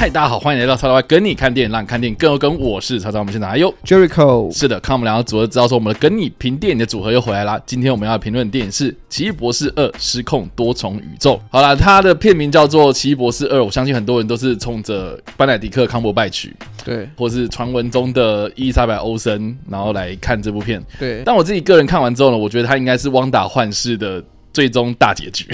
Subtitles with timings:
[0.00, 2.58] 嗨，大家好，欢迎来到超超 Y 跟你看电影，让你看电影更有梗。
[2.58, 7.60] 我是超超，我们现在还有 Jericho，是的，看我们两个组合，知道说我们的跟你评电影的组合又回来啦。
[7.66, 11.34] 今天我们要评论的电影是《奇异博士二：失控多重宇宙》。
[11.50, 20.82] 好啦，它的片名叫做《奇异博士二》，我相信很多人都是冲着班乃迪克康伯拜曲，对或是传闻中的伊丽莎白欧森，然后来看这部片。
[20.98, 25.44] 对，但我自己个人看完之后呢，我觉得它应该是汪达幻视的最终大结局。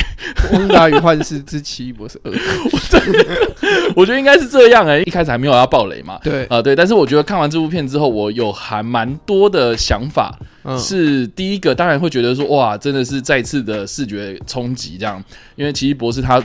[0.52, 2.32] 《汪达与幻视之奇异博士二》，
[2.72, 6.18] 我 我觉得应该是这样哎、一开始还没有要爆雷嘛。
[6.22, 10.38] 对，啊、对，但是我觉得看完这部片之后，我有还蛮多的想法。
[10.64, 15.22] 嗯，是第一个，当然会觉得说，哇，真的是再次的视觉冲击这样，
[15.54, 16.42] 因为奇异博士他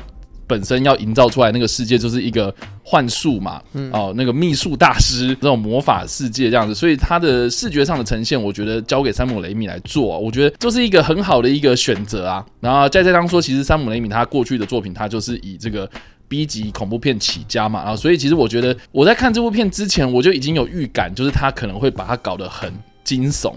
[0.51, 3.61] 本身要营造出来那个世界就是一个幻术嘛，
[3.93, 12.45] 哦，那个秘术大师这种魔法世界这样子，所以他的视觉上的呈现，我觉得交给山姆雷米来做，我觉得就是一个很好的一个选择啊。
[12.59, 15.89] 然后再加上说，其实山姆雷米他过去的作品，他就是以这个。
[16.31, 22.71] B 级恐怖片起家嘛，然后所以其实我觉得我在看这部片之前，我就已经有预感，就是他可能会把它搞得很
[23.11, 23.53] 惊悚、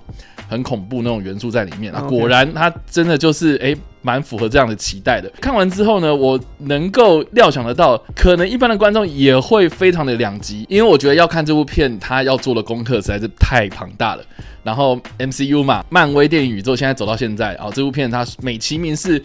[0.48, 2.00] 很恐怖那种元素在里面啊。
[2.00, 5.30] 果然，它真的就是诶蛮符合这样的期待的。
[5.40, 14.24] 看完之后呢，我能够料想得到，可能一般的观众也会非常的两极，因为我觉得要看这部片，他要做的功课实在是太庞大了。
[14.64, 19.22] 然后 MCU 嘛，漫威电影宇宙现在走到现在啊、这部片它美其名是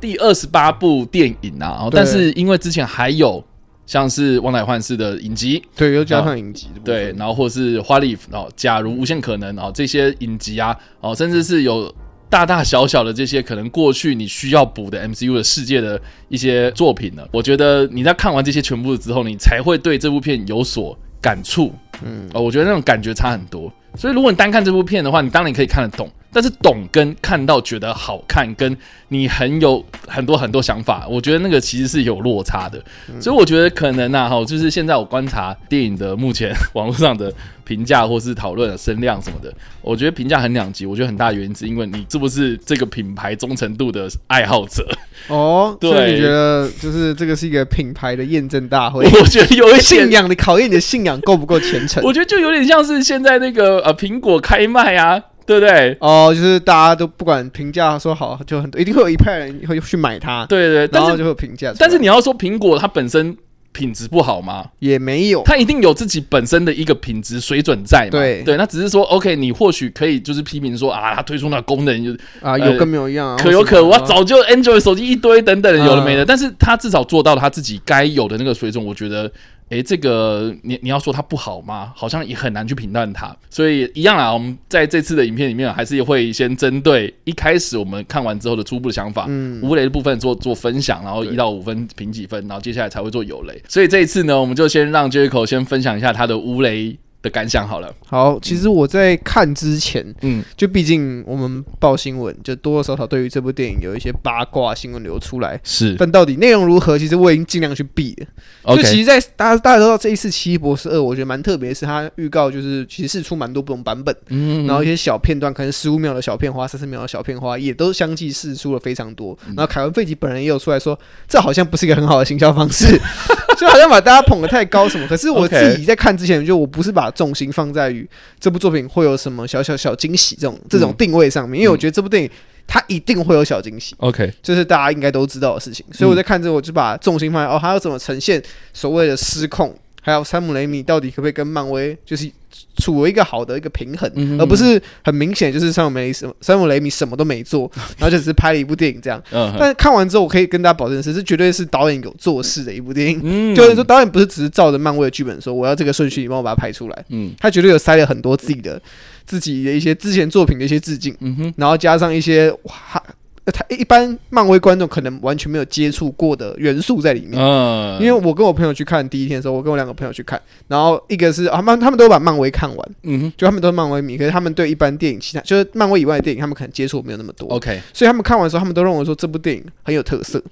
[0.00, 3.44] 第二十八部电影啊，但是因为之前还有
[3.86, 11.94] 像是《旺达与幻视》的影集，对，又加上影集对，然后或是花丽哦，假如无限可能哦，这些影集啊，哦，甚至是有
[12.28, 21.72] 大大小小的这些可能过去你需要补的 MCU 的世界的一些作品呢，我觉得你在看完这些全部之后，你才会对这部片有所感触。
[22.04, 23.72] 嗯，哦，我觉得那种感觉差很多。
[23.96, 26.10] 所以如果你单看这部片的话，你当然可以看得懂。
[26.32, 28.76] 但是懂跟看到觉得好看，跟
[29.08, 32.78] 你很有很多很多想法，我觉得那个其实是有落差的。
[33.18, 37.32] 所以我觉得可能啊，哈，就是现在我观察电影的目前网络上的
[37.64, 40.84] 评价或是讨论的声量什么的，我觉得评价很两极。
[40.84, 44.86] 我觉得很大原因是因为你是不是这个品牌忠诚度的爱好者？
[45.28, 52.02] 哦，对所以你觉得就是这个是一个品牌的验证大会，我觉得有一信，仰的考验，你的信仰够不够虔诚？
[52.04, 55.96] 我觉得就有点像是现在那个呃苹果开卖啊，对不对？
[56.00, 61.72] 哦，就是大家都不管评价说好，就很多，一定会有一派人会去买它，对对，但是然后就会有评价。
[61.78, 63.36] 但是你要说苹果它本身
[63.72, 64.64] 品质不好吗？
[64.80, 68.18] 也没有，它一定有自己本身的一个品质水准在嘛？
[68.18, 72.10] 对对，那只是说 OK，你或许可以就是批评说啊，它推出那功能就
[72.40, 76.24] 啊，有跟没有一样啊，可有可无，啊早就 Android 手机一堆等等的，有的没的。
[76.24, 79.30] 嗯但是它至少做到了它自己该有的那个水准，我觉得。
[79.70, 81.92] 诶，这个你你要说它不好吗？
[81.96, 84.32] 好像也很难去评断它，所以一样啦。
[84.32, 93.60] 我们在这次的影片里面，还是会先针对一开始我们看完之后的初步的想法，嗯，无雷的部分做做分享，然后一到五分评几分，然后接下来才会做有雷。
[93.68, 97.92] 所以这一次呢，我们就先让 Jericho 先分享一下他的无雷的感想好了。
[98.06, 108.76] 好，其实我在看之前，嗯，就毕竟我们报新闻，就多多少少对于这部电影有一些八卦新闻流出来，是但到底内容如何，其实我已经尽量去避了。
[108.76, 119.36] 就其实在，大家大家都知道这一次《奇异博士二》，我觉得蛮特别，是它预告就是其实试出蛮多不同版本，嗯然后一些小片段，可能十五秒的小片花、三十秒的小片花，也都相继试出了非常多。
[119.48, 122.86] 嗯然后凯文·费奇本人也有出来说，这好像不是一个很好的行销方式，
[123.58, 125.06] 就好像把大家捧得太高什么。
[125.06, 128.08] 可是我自己在看之前，就我不是把重心放在于
[128.38, 130.96] 这部作品会有什么小小小惊喜这种这种嗯。
[130.96, 132.30] 定位上面，因为我觉得这部电影
[132.66, 133.94] 它一定会有小惊喜。
[133.98, 138.42] OK，这是大家应该都知道的事情，所以我在看这，我就把重心放在哦，它要怎么呈现
[138.72, 142.30] 所谓的失控，还有山姆雷米到底可不可以跟漫威就是
[142.76, 149.22] 处为一个好的一个平衡，嗯而不是很明显就是山姆雷什么山姆雷米什么都没做， 然后就只是拍了一部电影这样。
[149.32, 153.20] 嗯但是看完之后，我可以跟大家保证的是，这绝对是导演有做事的一部电影。
[153.22, 157.04] 嗯就是说，导演不是只是照着漫威的剧本说，我要这个顺序，你帮我把它拍出来。
[157.08, 158.80] 嗯他绝对有塞了很多自己的、
[159.24, 161.16] 自己的一些之前作品的一些致敬。
[161.56, 163.02] 然后加上一些哇，
[163.46, 167.40] 呃他一般漫威观众可能完全没有接触过的元素在里面。
[167.40, 180.42] 嗯，因为我跟我朋友去看第一天的时候，我跟我两个朋友去看，然后一个是啊他们他们都把漫威看完，嗯哼就他们都是漫威迷，可是他们对一般电影其他就是漫威以外的电影，他们可能接触没有那么多，OK，所以他们看完的时候，他们都认为说这部电影很有特色。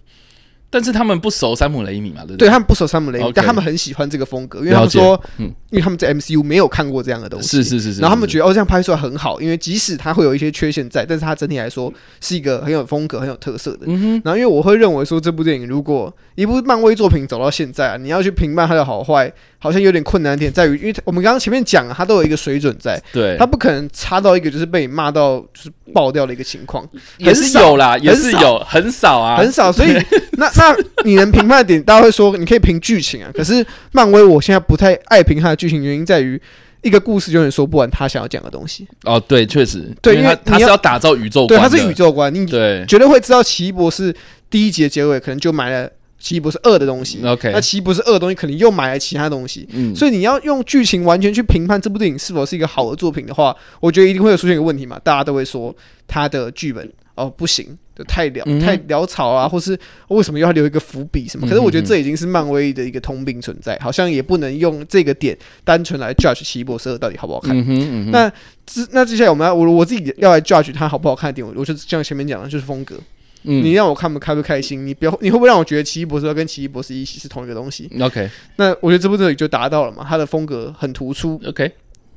[0.75, 2.49] 但是他们不熟山姆雷米嘛，对不对？
[2.49, 5.55] 他们不熟山姆雷米但他们很喜欢这个风格，因为他们说，嗯。
[5.71, 13.81] 因为他们在 MCU 没有看过这样的东西，是是是是，然后他们觉得哦，这样拍出来很好，因为即使它会有一些缺陷在，但是它整体来说是一个很有风格、很有特色的。
[13.87, 19.33] 嗯哼，然后，因为我会认为说，这部电影如果一部漫威作品走到现在啊，你要去评判它的好坏，
[19.65, 29.73] 好像有点困难点在于，因为我们刚刚前面讲了，它都有一个水准在，对他，不可能差到一个就是被你骂到就是爆掉的一个情况，也是有啦，也是有，很少啊，很少。
[29.73, 29.95] 所以，
[30.37, 30.77] 那那
[31.07, 36.39] 你能评判的点，大家会说你可以评剧情啊，可是漫威我现在不太爱评它的剧情，原因在于。
[36.83, 44.15] 一个故事永远说不完他想要讲的东西，哦，对，确实，对因为他他是要打造宇宙对，观对，他是宇宙观，你对绝对会知道奇异博士
[44.51, 45.91] 第一集的结尾可能就埋了
[46.25, 55.77] 奇异博士二的东西，，OK，那奇异博士二的东西可能又买了其他东西，嗯，所以你要用剧情完全去评判这部电影是否是一个好的作品的话，我觉得一定会有出现一个问题嘛，大家都会说
[56.09, 59.79] 他的剧本哦不行，就太潦、嗯太潦草啊，或是
[60.09, 61.47] 为什么又要留一个伏笔什么？
[61.47, 67.55] 可是我觉得这已经是漫威的一个通病存在，好像也不能用这个点单纯来 judge 奇异博士二到底好不好看。
[67.55, 68.33] 嗯哼嗯哼，那
[68.65, 72.97] 之那接下来我们要我我自己要来 judge 它好不好看的点，我我就像前面讲的，就是风格。
[73.45, 81.41] 嗯你让我看不开不开心，你不要你会不会让我觉得奇异博士二跟奇异博士一起是同一个东西？OK 那我觉得这部电影就达到了嘛，它的风格很突出。
[81.47, 81.71] OK，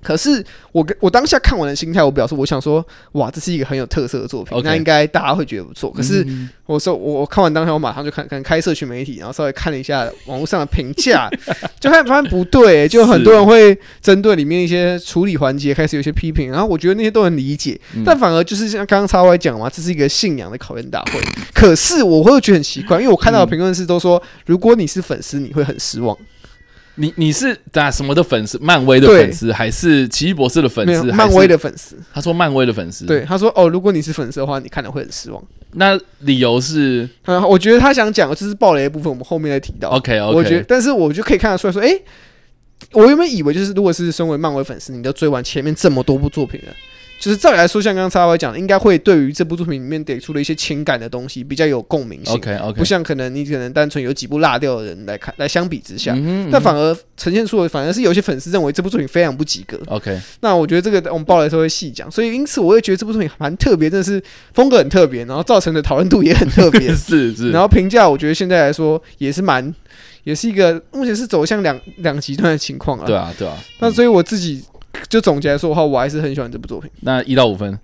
[0.07, 5.91] 可是我跟我当下看完的心态，我表示我想说，哇，这是一个很有特色的作品那应该大家会觉得不错。
[5.91, 11.29] 可是嗯我说我我看完当下，我马上就看看开社群媒体，然后稍微看了一下网络上的评价，
[11.79, 21.19] 就看发现不对、就很多人会针对里面一些处理环节开始有些批评，然后我觉得那些都能理解，嗯但反而就是像刚刚叉 Y 讲嘛，这是一个信仰的考验大会。
[21.53, 26.17] 可是我会觉得很奇怪，因为我看到的评论是都说，如果你是粉丝，你会很失望。
[26.97, 28.57] 你你是打什么的粉丝？
[28.59, 31.03] 漫威的粉丝还是奇异博士的粉丝？
[31.11, 31.47] 漫威？
[31.47, 35.41] 的粉丝，他说漫威的粉丝。，对他说哦，如果你是粉丝的话，你看了会很失望。
[35.73, 39.89] 那理由是嗯，我觉得他想讲的就是暴雷的部分，我们后面再提到。
[39.89, 42.01] OK 我觉得 OK，，但是我就可以看得出来说，诶，
[42.93, 46.73] 我原本以为就是，如果是身为漫威粉丝，你都追完前面这么多部作品了，
[47.19, 56.15] 就是照理来说，像刚刚叉 Y 讲的，应该会对于这部作品里面给出的一些情感的东西比较有共鸣性 OK OK，不像可能你可能单纯有几部落掉的人来看来相比之下。
[56.51, 64.21] 但反而呈现出的反而是有些粉丝认为这部作品非常不及格，OK 那我觉得这个我们报的时候会细讲，所以因此我也觉得这部作品蛮特别，真的是
[64.53, 69.73] 风格很特别，然后造成的讨论度也很特别， 是是，然后评价我觉得现在来说也是蛮，
[70.23, 73.05] 也是一个目前是走向两两极端的情况啊。
[73.05, 73.57] 对啊对啊。
[73.79, 74.63] 那所以我自己
[75.09, 76.89] 就总结来说的话，我还是很喜欢这部作品。
[77.01, 77.77] 那一到五分，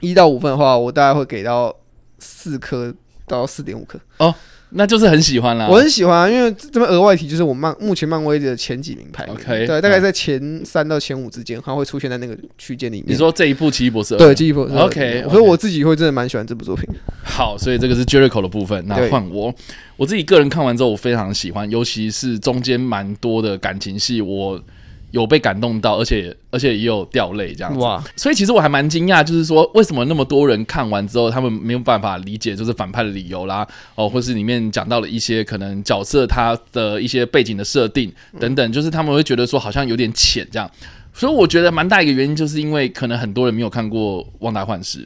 [0.00, 1.74] 一到五分的话，我大概会给到
[2.18, 2.94] 四颗
[3.26, 3.98] 到四点五颗。
[4.18, 4.34] 哦
[4.72, 5.66] 那就是很喜欢啦。
[5.68, 13.06] 我很喜欢、啊，因为这边额外提就是我漫目前漫威的前几名排名 OK，对，大概嗯在前三到前五之间，它会出现在那个区间里面。
[13.08, 16.88] 你说这一部奇异博士对，《奇异博士 OK，所以我自己会真的蛮喜欢这部作品。
[17.24, 18.86] 好，所以这个是 Jericho 的部分。
[18.86, 19.52] 那对换我，
[19.96, 24.62] 我自己个人看完之后，我非常喜欢，尤其是中间蛮多的感情戏，我
[25.10, 27.78] 有被感动到，而且而且也有掉泪这样子。
[27.80, 40.70] 哇，所以其实我还蛮惊讶，就是说为什么那么多人看完之后，他们没有办法理解就是反派的理由啦，哦，或是里面讲到了一些可能角色他的一些背景的设定等等，就是他们会觉得说好像有点浅这样。
[41.12, 44.98] 所以我觉得蛮大一个原因，就是因为可能很多人没有看过《旺达幻视》，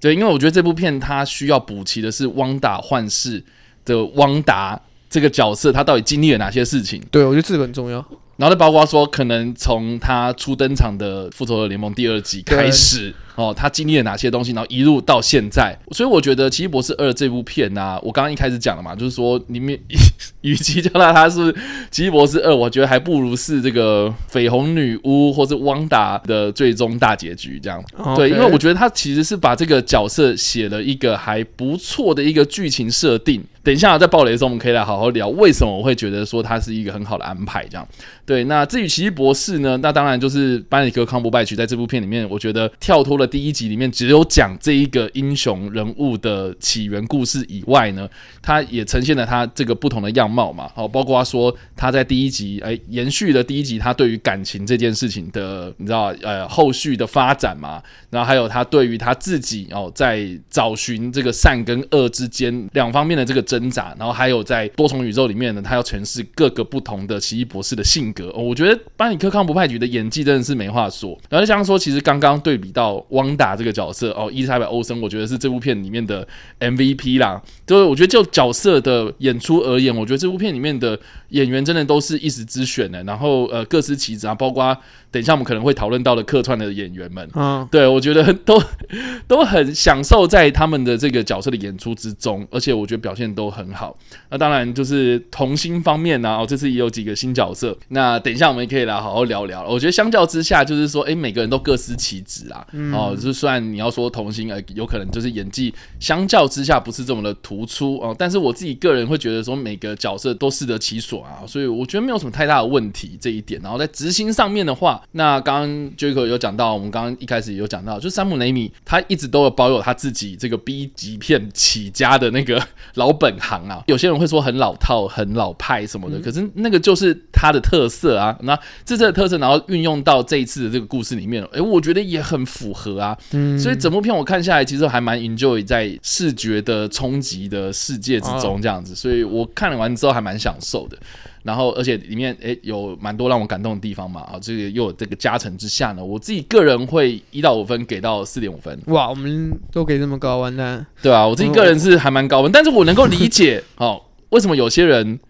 [0.00, 3.42] 对，因为我觉得这部片它需要补齐的是汪达幻视
[3.84, 4.80] 的汪达
[5.10, 7.02] 这个角色，他到底经历了哪些事情。
[7.10, 8.04] 对我觉得这个很重要。
[8.36, 19.78] 然后再包括说，可能从他初登场的《复仇者联盟》第二集开始，哦，他经历了哪些东西，然后一路到现在，所以我觉得《奇异博士二》这部片呢、我刚刚一开始讲了嘛，就是说里面
[20.42, 21.52] 与其叫它它是
[21.90, 27.82] 《奇异博士二》，我觉得还不如是这个绯红女巫或是汪达的最终大结局这样。
[28.16, 33.42] 对，因为我觉得他其实是把这个角色写了一个还不错的一个剧情设定。
[33.62, 37.64] 等一下在暴雷的时候，我们可以来好好聊为什么我会觉得说它是一个很好的安排。
[37.70, 37.88] 这样，
[38.26, 38.44] 对。
[38.44, 48.08] 那至于奇异博士呢，那当然就是班尼克康伯拜奇在这部片里面，我觉得跳脱了第一集里面只有讲这一个英雄人物的起源故事以外呢，
[48.42, 50.70] 他也呈现了他这个不同的样貌嘛。
[50.74, 57.82] 好，包括说他在第一集，哎，延续了第一集他对于感情这件事情的，你知道，呃，后续的发展嘛。
[58.10, 68.32] 然后还有他对于他自己哦，在找寻这个善跟恶之间两方面的这个挣扎，然后还有在多重宇宙里面呢，他要诠释各个不同的奇异博士的性格。
[68.32, 71.18] 我觉得班尼克康不派局的演技真的是没话说。
[71.28, 76.26] 然后就像说，其实刚刚对比到《汪达这个角色哦，伊莎白·欧森，我觉得是这部片里面的
[76.60, 77.42] MVP 啦。
[77.66, 80.98] 就是我觉得就角色的演出而言，我觉得这部片里面的
[81.30, 83.02] 演员真的都是一时之选的。
[83.04, 84.76] 然后呃，各司其职啊，包括
[85.14, 88.60] 等一下我们可能会讨论到的客串的演员们，嗯，对我觉得都
[89.28, 93.96] 都很享受在他们的这个角色的演出之中，而且我觉得表现都很好。
[94.28, 97.78] 那当然就是童星方面呢，哦，这次也有几个新角色。
[97.90, 99.64] 那等一下我们也可以来好好聊聊。
[99.68, 102.66] 我觉得相较之下，就是说，诶，每个人都各司其职啊。
[102.92, 113.60] 哦，就是虽然你要说童星，呃，有可能就是演技相较之下不是这么的突出哦，但是我自己个人会觉得说，每个角色都适得其所啊，所以我觉得没有什么太大的问题这一点。
[113.62, 122.60] 然后在执行上面的话，那刚刚 Jaco 有讲到，我们刚刚一开始有讲到，就是山姆雷米他一直都有保有他自己这个 B 级片起家的那个
[122.94, 123.82] 老本行啊。
[123.88, 128.36] 有些人会说很老套、很老派什么的，可是那个就是他的特色啊。
[128.42, 133.16] 那这次的特色，然后运用到这一次的这个故事里面，诶，我觉得也很符合啊。
[133.32, 140.98] 嗯所以整部片我看下来，其实还蛮 enjoy 在视觉的冲击的世界之中这样子，所以我看完之后还蛮享受的。
[141.44, 150.84] 然后，而且里面诶有蛮多让我感动的地方嘛，啊，这个又有这个加成之下呢，我自己个人会一到五分给到四点五分，哇，我们都给这么高，完蛋。
[151.02, 155.20] 对啊，我自己个人是还蛮高分，但是我能够理解 哦，为什么有些人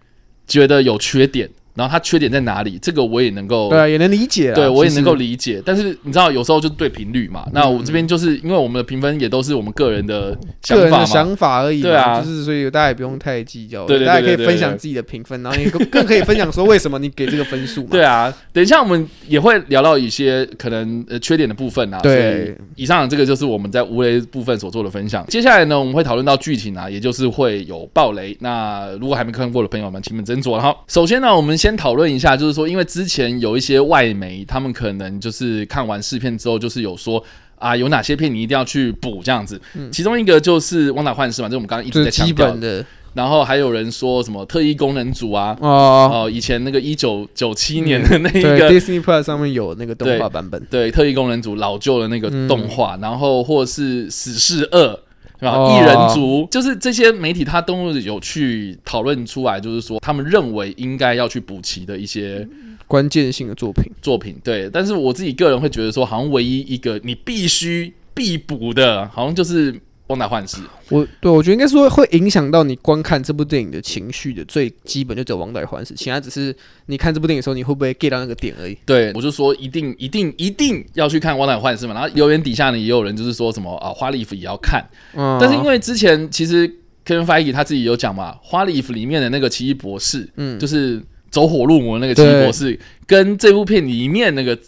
[0.46, 7.46] 觉得有缺点，然后它缺点在哪里，这个我也能够对啊，也能理解对我也能够理解，但是你知道，有时候就是对频率嘛。
[7.52, 11.88] 那我这边就是因为我们的评分也都是我们个人的想个人的法嘛，想法而已嘛。
[11.88, 17.88] 对啊就是所以大家也不用太计较，对对对大家可以对对对分享自己的评分，然后你更更可以分享说为什么你给这个分数嘛。
[17.90, 18.32] 对啊。
[18.52, 21.98] 等一下我们也会聊到一些可能呃缺点的部分啊。
[22.00, 25.24] 对以以上这个就是我们在无雷部分所做的分享。
[25.26, 28.36] 接下来呢，我们会讨论到剧情啊，也就是会有爆雷。
[28.40, 30.52] 那如果还没看过的朋友们，请们斟酌。
[30.52, 37.24] 然后首先呢，我们先讨论一下，就是说，因为之前有一些外媒，他们可能就是看完试片之后，就是有说。
[37.56, 39.58] 啊，有哪些片你一定要去补这样子？
[39.90, 42.60] 其中一个就是《汪达幻视》嘛，这是我们刚刚一直在强调本。
[42.60, 46.10] 的然后还有人说什么特异功能组啊，哦。
[46.12, 48.70] 哦，以前那个一九九七年的那一对个。
[48.70, 50.62] ，Disney Plus 上面有那个动画版本。
[50.70, 54.88] 对特异功能组老旧的那个动画，然后或是《死侍二》
[55.38, 55.52] 是吧？
[55.52, 62.46] 哦异人族就是这些媒体，他都有去讨论出来，就是说他们认为应该要去补齐的一些
[62.86, 63.84] 关键性的作品。
[64.00, 64.36] 作品。
[64.44, 69.72] 对，但是我自己个人会觉得说，好像唯一一个你必须必补的，好像就是
[70.08, 70.56] 《汪达幻视》。
[70.90, 76.54] 我对我觉得应该说会影响到你观看这部电影的情绪的，最基本就只有《王代欢事》，其他只是
[76.86, 78.76] 你看这部电影的时候你会不会 get 到那个点而已。
[78.84, 81.94] 对，我就说一定一定一定要去看《汪达幻视》嘛。
[81.94, 84.84] 然后留言底下呢，也有人就是说什么啊，花里服也要看。
[85.14, 86.68] 嗯，但是因为之前其实
[87.06, 94.58] Kevin Feige 他自己有讲嘛，花里服里面的那个奇异博士，嗯就是走火入魔的那个奇异博士，跟这部片里面那个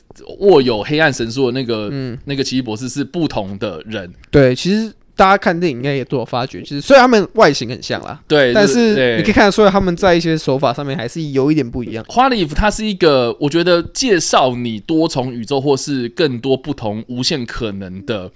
[0.41, 4.13] 握有黑暗神术的那个、嗯那个奇异博士是不同的人。
[4.31, 12.05] 对，其实大家看电影应该也都有发觉，就是虽然他们外形很像啦，对，但是你可以看得出来他们在一些手法上面还是有一点不一样。
[12.07, 18.31] 花里服它是一个，我觉得介绍你多重宇宙或是更多不同无限可能的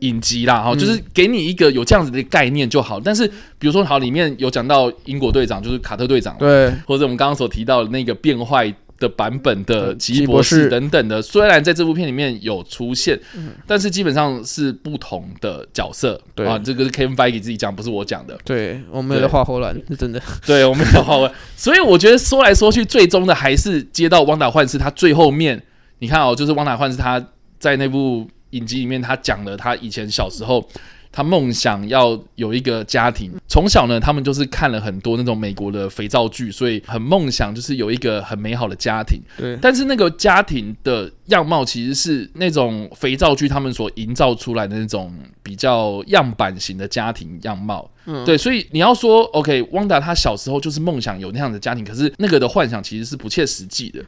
[0.00, 2.98] 影集啦，哈、嗯就是给你一个有这样子的概念就好。
[2.98, 3.26] 但是
[3.58, 8.74] 比如说，好，里面有讲到英国队长，就是卡特队长，对，或者我们刚刚所提到的那个变坏
[9.04, 13.18] 的版本的嗯奇异博士等等的，虽然在这部片里面有出现，
[13.66, 16.20] 但是基本上是不同的角色。
[16.34, 18.38] 对啊，这个是 Kevin Feige 自己讲，不是我讲的。
[18.44, 20.20] 对，我没有在画后栏，是真的。
[20.46, 25.62] 对，我没有好问，所以我觉得说来说去，最终的还是接到汪达幻视他最后面，
[25.98, 27.24] 你看哦，就是汪达幻视他
[27.58, 30.66] 在那部影集里面，他讲了他以前小时候。
[31.14, 39.20] 他梦想要有一个家庭，从小呢，他们就是看了很多那种美国的肥皂剧，所以很梦想就是有一个很美好的家庭。
[39.36, 47.88] 对，但是那个家庭的样貌其实是那种肥皂剧他们所营造出来的那种比较样板型的家庭样貌。
[48.06, 53.98] 嗯对，所以你要说，OK，汪达他小时候就是梦想有那样的家庭，可是那个的幻想其实是不切实际的。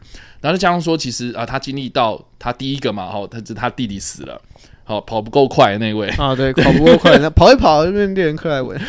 [0.43, 4.39] 然后再加上说，其实啊，他经历到他第一个嘛，哈，他是他弟弟死了，
[4.89, 8.79] 好跑不够快的那位，啊，对，跑不够快， 那跑一跑就变变人克莱文。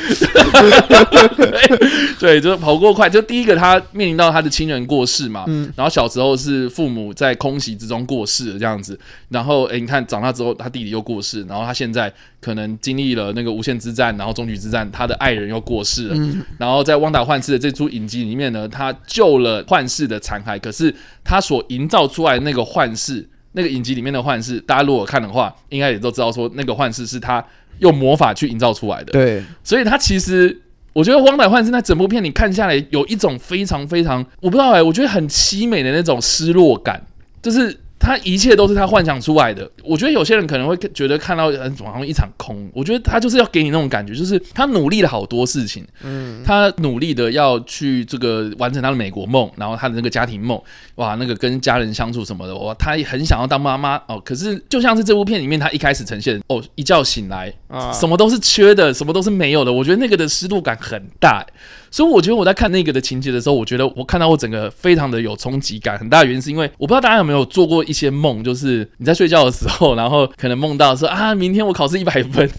[2.20, 3.10] 对，就是跑不够快。
[3.10, 8.98] 就第一个，他面临到他的亲人过世嘛，嗯然后小时候是父母在空袭之中过世的这样子，
[9.30, 23.28] 然后诶，你看长大之后，他弟弟又过世，然后他现在可能经历了那个无限之战，然后终局之战，他的爱人又过世了，嗯然后在《汪达幻视》的这出影集里面呢，他救了幻视的残骸，可是他所营造出来的那个幻视，
[23.58, 27.44] 那个影集里面的幻视，大家如果看的话，应该也都知道说那个幻视是他
[27.80, 30.62] 用魔法去营造出来的，对，所以他其实。
[30.94, 37.00] 我觉得《汪仔幻视》那整部片你看下来，有一种非常非常我不知道哎、我觉得很凄美的那种失落感，
[37.40, 39.70] 就是他他一切都是他幻想出来的。
[39.84, 42.70] 我觉得有些人可能会觉得看到嗯，好像一场空。
[42.74, 50.58] 我觉得他就是要给你那种感觉，就是他努力了好多事情，嗯，他努力的要去这个完成他的美国梦，然后他的那个家庭梦，
[50.96, 54.18] 哇，那个跟家人相处什么的，哇，他也很想要当妈妈哦。
[54.24, 59.74] 可是就像是这部片里面，他一开始呈现哦，一觉醒来啊，什么都是缺的，什么都是没有的。
[59.74, 61.46] 我觉得那个的失落感很大。
[61.92, 65.98] 所以我觉得我在看那个的情节的时候，我觉得我看到我整个非常的有冲击感。
[65.98, 72.50] 很大原因是因为我不知道大家有没有做过一些梦，就是你在睡觉的时候，然后可能梦到说啊，明天我考试一百分。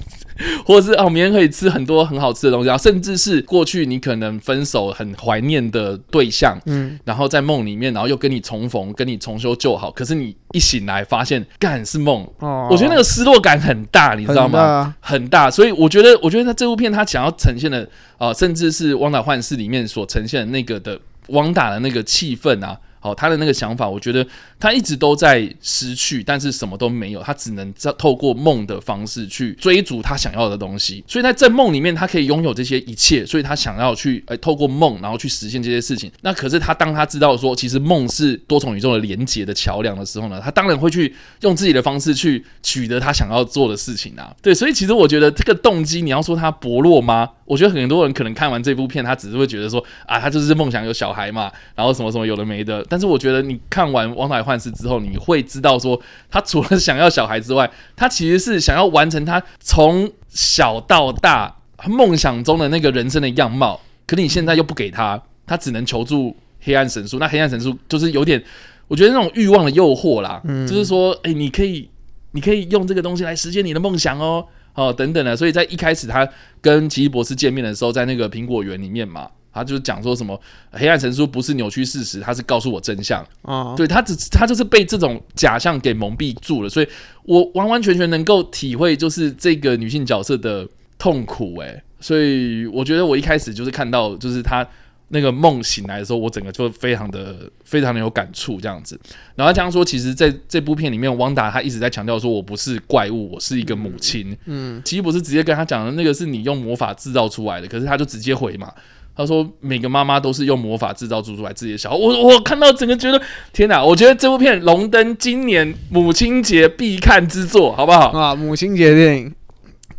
[0.65, 14.95] 或者是哦，明天可以吃很多很好吃的东西啊，甚至是过去你可能分手很怀念的对象，嗯，然后在梦里面，然后又跟你重逢，跟你重修旧好，可是你一醒来发现，干是梦，哦，我觉得那个失落感很大，你知道吗？
[15.01, 22.79] 很大，所以我觉得，我觉得他这部片他想要呈现的啊，甚至是《汪达幻视》里面所呈现的那个的汪达的那个气氛啊。
[23.01, 24.27] 好，他的那个想法，我觉得
[24.61, 31.05] 他一直都在失去，但是什么都没有，他只能在透过梦的方式去追逐他想要的东西。
[31.07, 36.11] 所以他在梦里面，他可以拥有这些一切，所以他想要去诶透过梦，然后去实现这些事情。
[36.23, 44.35] 那可是他当他知道说，其实梦是多重宇宙的连接的桥梁的时候呢，他当然会去用自己的方式去取得他想要做的事情啊。
[44.43, 47.29] 对，所以其实我觉得这个动机，你要说他薄弱吗？
[47.45, 52.85] 我觉得很多人可能看完这部片，他只是会觉得说啊，他就是梦想有小孩嘛，然后什么什么有的没的。
[52.91, 56.01] 但是我觉得你看完《王牌幻视》之后，你会知道说，
[56.31, 61.55] 他除了想要小孩之外，他其实是想要完成他从小到大
[61.87, 63.79] 梦想中的那个人生的样貌。
[64.07, 67.19] 可你现在又不给他，他只能求助黑暗神树。
[67.19, 68.43] 那黑暗神树就是有点，
[68.89, 71.91] 我觉得那种欲望的诱惑啦，就是说，哎，你可以，
[72.33, 74.47] 你可以用这个东西来实现你的梦想哦。
[74.75, 76.29] 哦，等等的，所以在一开始他
[76.61, 83.75] 跟奇异博士见面的时候，在那个苹果园里面嘛，他就是讲说什么黑暗神书不是扭曲事实，他是告诉我真相啊。
[83.77, 86.89] 对他只他就是被这种假象给蒙蔽住了，所以
[87.25, 90.67] 我完完全全能够体会就是这个女性角色的
[90.99, 94.67] 痛苦诶，所以我觉得我一开始就是看到就是他。
[95.11, 99.01] 那个梦醒来的时候，我整个就非常的、非常的有感触，这样子。
[99.37, 108.71] 然后这样说，其实在这部片里面，汪达他一直在强调说：“我不是怪物，我是一个母亲。”嗯，其实不是直接跟他讲的那个是你用魔法制造出来的，可是他就直接回嘛。
[109.19, 113.21] 他说：“每个妈妈都是用魔法制造出出来自己的小孩。”我我看到整个觉得
[113.53, 113.85] 天哪！
[113.85, 118.11] 我觉得这部片龙登今年母亲节必看之作，好不好？
[118.11, 119.35] 啊，母亲节电影。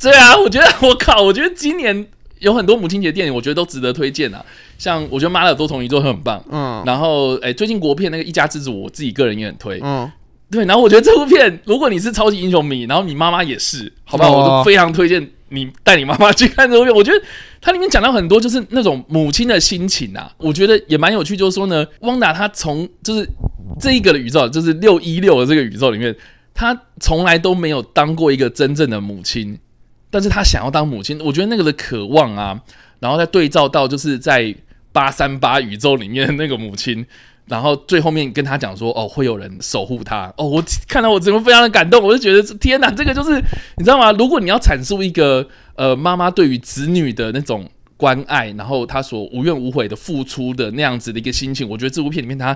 [0.01, 2.07] 对啊，我觉得我靠，我觉得今年。
[2.39, 4.41] 有很多母亲节电影，我觉得都值得推荐啊。
[4.77, 6.81] 像我觉得《妈的多重宇宙》很棒，嗯。
[6.85, 10.09] 然后，哎，最近国片那个《一家之主》，我自己个人也很推，嗯。
[10.49, 16.93] 对，然后我觉得这部片，如果你是超级英雄迷，然后你妈妈也是，好吧，我都非常推荐你带你妈妈去看这部片。
[16.93, 17.21] 我觉得
[17.61, 21.35] 它里面讲到很多，就是那种母亲的心情啊，我觉得也蛮有趣。
[21.37, 23.27] 就是说呢，汪达她从就是
[23.79, 26.15] 这一个的宇宙，就是六一六的这个宇宙里面，
[26.53, 29.59] 她从来都没有当过一个真正的母亲。
[30.11, 32.59] 但是他想要当母亲，我觉得那个的渴望啊，
[32.99, 34.55] 然后再对照到就是在
[34.91, 37.05] 八三八宇宙里面的那个母亲，
[37.49, 40.31] 然后最后面跟他讲说，哦，会有人守护他。
[40.37, 43.43] 哦，我看到我整个非常的感动，我就觉得天哪，这个就是
[43.77, 44.11] 你知道吗？
[44.11, 52.55] 如果你要阐述一个呃妈妈对于子女的那种关爱，然后她所无怨无悔的付出的那样子的一个心情，我觉得这部片里面他，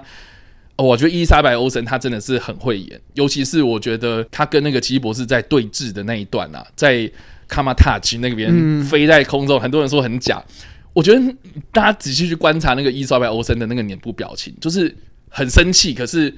[0.78, 7.12] 我觉得伊莎白欧森她真的是很会演，尤其是我觉得她跟那个奇异博士在对峙的那一段啊，在。
[7.46, 10.42] 卡马塔奇那边飞在空中，很多人说很假。
[10.94, 11.36] 我觉得
[11.72, 14.96] 大家仔细去观察那个伊莎白欧森的那个脸部表情，就是
[15.30, 16.34] 很生气，可是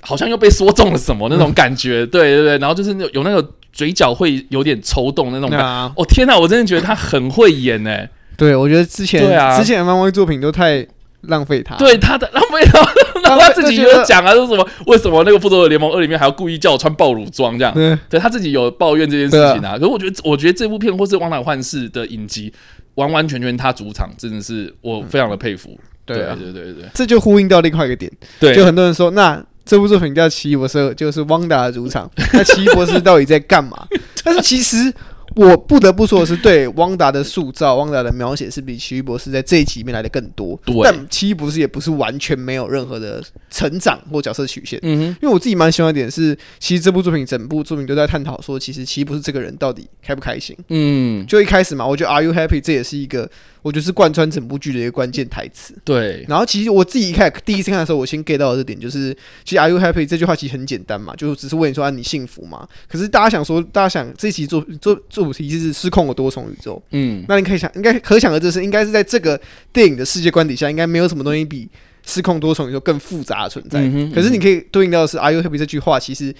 [0.00, 2.06] 好像又被说中了什么那种感觉。
[2.06, 5.60] 对对对，然后就是有那个嘴角会有点抽动那种感。
[5.60, 8.08] 哦天哪，我真的觉得他很会演哎。
[8.36, 9.20] 对，我觉得之前
[9.58, 10.86] 之前的漫威作品都太。
[11.28, 12.78] 浪费他，对他的浪费他，
[13.22, 17.72] 然后他自己有讲啊，说什么为什么那个复仇者联盟二里面还要故意叫我穿暴乳装这样？
[18.10, 19.78] 对，他自己有抱怨这件事情啊。
[19.78, 22.52] 可是我觉得，我觉得这部片或是《汪达幻视》的影集，
[22.96, 25.78] 完完全全他主场，真的是我非常的佩服。
[26.04, 28.10] 对啊对对对，这就呼应到另外一个点。
[28.38, 33.86] 对，就很多人说，那这部作品叫《奇异博士》，就是汪达的主场，那奇异博士到底在干嘛？
[34.24, 34.92] 但是其实。
[35.36, 40.58] 我不得不说的是，对汪达的塑造、汪达的描写是比奇异博士在这一集里面来的更多。
[40.82, 44.78] 但奇异博士也不是完全没有任何的成长或角色曲线。
[44.82, 50.56] 嗯哼，因为我自己蛮喜欢一点是，其实这部作品整部作品都在探讨说，其实奇异博士这个人到底开不开心。
[50.68, 52.60] 嗯，就一开始嘛，我觉得 Are you happy？
[52.60, 53.28] 这也是一个。
[53.64, 55.74] 我觉得是贯穿整部剧的一个关键台词。
[55.82, 62.68] 对，然后其实我自己一开始第一次看的时候，我先 get 到的这点就是，其实 Are you happy 这句话其实很简单嘛，就只是问你说啊你幸福吗？
[62.86, 66.80] 可是大家想说，大家想这期做做做主题就是失控的多重宇宙。
[66.90, 69.40] 嗯，那你可以想，应该可想而知是应该是在这个
[69.72, 71.66] 电影的世界观底下，应该没有什么东西比
[72.04, 73.80] 失控多重宇宙更复杂的存在。
[73.80, 76.34] 嗯哼可是你可以对应到的是 “Are you happy” 这句话，其实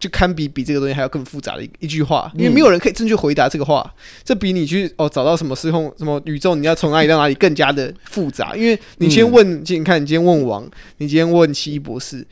[0.00, 3.88] 就堪比比这个东西还要更复杂的一一句话，因为嗯没有人可以正确回答这个话，
[4.24, 8.56] 这比你去哦找到什么失控什么宇宙，你要从哪里到哪里更加的复杂。
[8.56, 12.26] 因为你先问，你看你今天问王，你今天问奇异博士。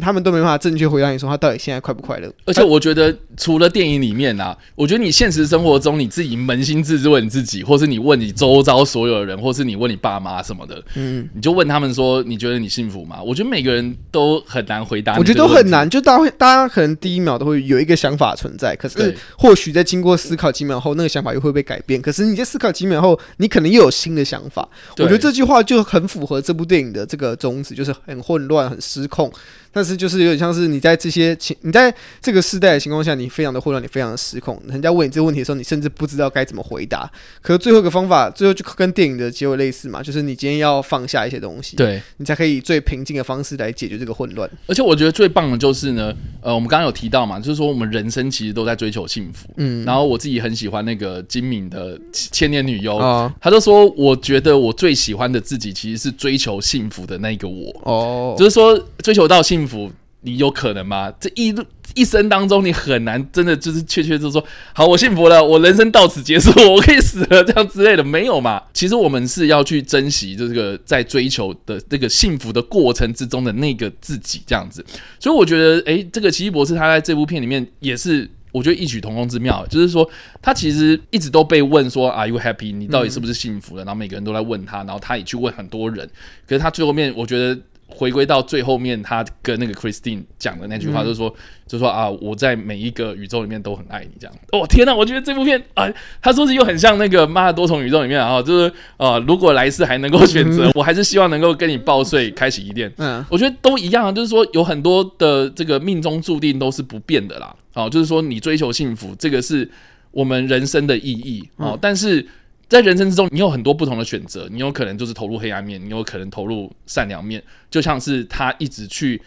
[0.00, 13.22] 他们都没办法正确回答你说他到底现在快不快乐，而且我觉得，除了电影里面啊，我觉得你现实生活中你自己扪心自问你自己，或是你问你周遭所有的人，或是你问你爸妈什么的，嗯，你就问他们说，你觉得你幸福吗？
[13.22, 15.88] 我觉得每个人都很难回答，我觉得都很难，。
[15.88, 22.00] 就大家会，大家可能第一秒都会有一个想法存在，可是或许在经过思考几秒后，那个想法又会被改变。
[22.00, 24.68] 可是你在思考几秒后，你可能又有新的想法。
[24.98, 29.30] 我觉得这句话就很符合这部电影的这个宗旨，就是很混乱、很失控，
[29.72, 34.60] 但是就是有点像是你在这些情，你在这个时代的情况下，你非常的混乱，你非常的失控。
[34.66, 37.10] 人家问你这个问题的时候，你甚至不知道该怎么回答。
[37.42, 44.48] 可是最后一个方法，最后就跟电影的结尾类似嘛，就是你今天要放下一些东西，对，你才可以以最平静的方式来解决这个混乱。
[44.66, 49.48] 而且我觉得最棒的就是呢，呃，我们刚刚有提到嘛，就是说我们人生其实都在追求幸福。
[49.56, 57.74] 嗯，然后我自己很喜欢那个金敏的《千年女优》啊，他就说，我觉得我最喜欢的自己其实是追求幸福的那个我。
[57.82, 59.73] 哦，就是说，追求到幸福，
[60.20, 61.12] 你有可能吗？
[61.20, 61.62] 这一路
[61.94, 68.62] 一生当中，你很难真的就是确确就是说，好，我幸福了，我人生到此结束，我可以死了，这样之类的，没有嘛？
[68.72, 74.84] 其实我们是要去珍惜这个在追求的这个幸福的过程之中的那个自己，这样子。
[75.20, 78.30] 所以我觉得，诶，这个奇异博士他在这部片里面也是。
[78.54, 80.08] 我觉得异曲同工之妙，就是说
[80.40, 83.84] 他其实一直都被问说 “Are you happy？” 你到底是不是幸福的？
[83.84, 86.08] 然后每个人都在问他，然后他也去问很多人。
[86.46, 91.28] 可是他最后面，我觉得回归到最后面，他跟那个 Christine 讲的那句话，就是说，
[91.66, 94.34] 就是说啊，我在每一个宇宙里面都很爱你，这样。
[94.52, 94.94] 哦，天哪！
[94.94, 95.88] 我觉得这部片啊，
[96.20, 102.92] 他说是又很像那个《妈的多重宇宙》里面啊，就是呃，如果来世还能够选择，我还是希望能够跟你报税，开启一店。
[102.96, 107.54] 嗯，我觉得都一样啊，就是说有很多的这个命中注定都是不变的啦。
[107.74, 109.68] 哦，就是说你追求幸福，这个是
[110.10, 111.78] 我们人生的意义哦。
[111.80, 112.26] 但是
[112.68, 119.20] 在人生之中，你有很多不同的选择，你有可能就是投入黑暗面，你有可能投入善良面，就像是他一直去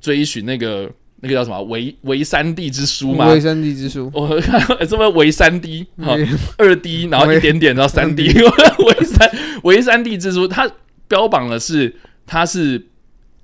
[0.00, 3.28] 追寻那个那个叫什么维维三 D 之书嘛。
[3.28, 6.16] 维三 D 之书，我看 什么维三 D 哈
[6.56, 9.30] 二 D，然后一点点，然后三 D， 维三
[9.64, 10.70] 维三 D 之书，它
[11.06, 11.94] 标榜的是
[12.26, 12.86] 它是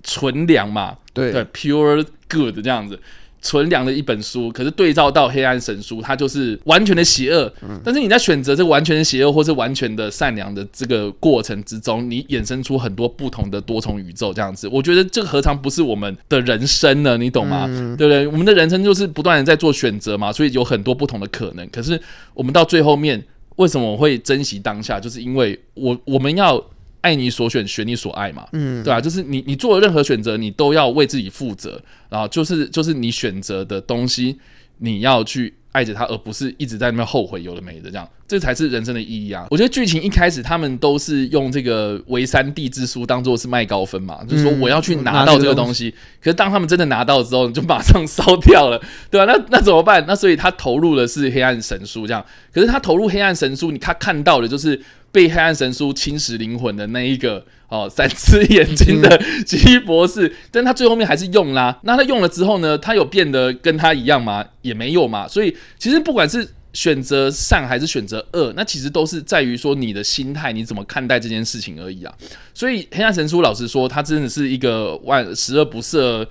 [0.02, 2.98] 纯良嘛，对对，pure good 这样子。
[3.44, 7.52] 纯良的一本书，可是对照到黑暗神书，它就是完全的邪恶。
[7.84, 17.18] 但是你在选择这个完全的邪恶或是完全的善良的这个过程之中，你衍生出很多不同的多重宇宙，这样子，我觉得这个何尝不是我们的人生呢？
[17.18, 17.66] 你懂吗？
[17.98, 18.26] 对不对？
[18.26, 21.68] 我们的人生就是不断的在做选择嘛，所以有很多不同的可能。
[21.68, 22.00] 可是
[22.32, 23.22] 我们到最后面，
[23.56, 24.98] 为什么我会珍惜当下？
[24.98, 26.56] 就是因为我我们要
[27.04, 28.48] 爱你所选，选你所爱嘛。
[28.52, 34.38] 嗯，对啊，就是你你做的任何选择，你都要为自己负责，然后就是就是你选择的东西，
[34.78, 39.44] 你要去爱着他，而不是一直在那边后悔有的没的这样，这才是人生的意义啊！
[39.50, 45.90] 我觉得剧情一开始他们都是用这个维三地之书当做是卖高分嘛，就是说我要去拿到这个东西，
[46.22, 50.04] 可是当他们真的拿到之后，你就马上烧掉了，对吧、那那怎么办？
[50.06, 61.76] 那所以他投入的是黑暗神书这样，可是他投入黑暗神书，你他看到的就是被黑暗神书侵蚀灵魂的那一个哦， 三只眼睛的奇异博士，但他最后面还是用啦。
[61.82, 62.78] 那他用了之后呢？
[62.78, 64.44] 他有变得跟他一样吗？
[64.62, 65.26] 也没有嘛。
[65.26, 72.14] 所以其实不管是选择善还是选择恶，那其实都是在于说你的心态，你怎么看待这件事情而已啊。
[72.52, 76.26] 所以黑暗神书老实说，他真的是一个万十恶不赦。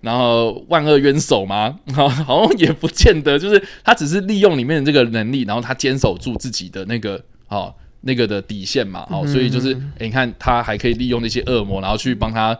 [0.00, 1.76] 然后万恶冤首吗？
[1.92, 12.56] 好像也不见得，就是他只是利用里面的这个能力，然后他坚守住自己的那个哦那个的底线嘛，哦，所以就是诶你看他还可以利用那些恶魔，然后去帮他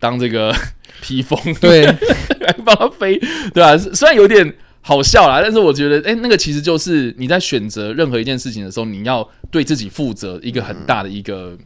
[0.00, 0.52] 当这个
[1.00, 3.16] 披风，对，来 帮他飞，
[3.54, 11.56] 对吧、虽然有点好笑啦，但是我觉得，哎、那个其实就是你在选择任何一件事情的时候，你要对自己负责一个很大的一个，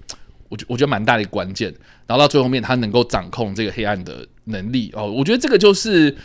[0.49, 1.75] 我觉我觉得蛮大的一个关键。
[2.07, 6.17] 然后到最后面，他能够掌控这个黑暗的能力哦，我觉得这个就是。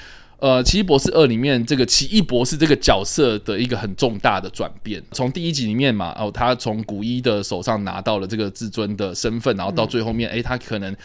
[0.41, 10.95] 呃，《奇异博士二》里面这个奇异博士这个角色的一个很重大的转变，从第一集里面嘛，哦，他从古一的手上拿到了这个至尊的身份，然后到最后面，诶，他可能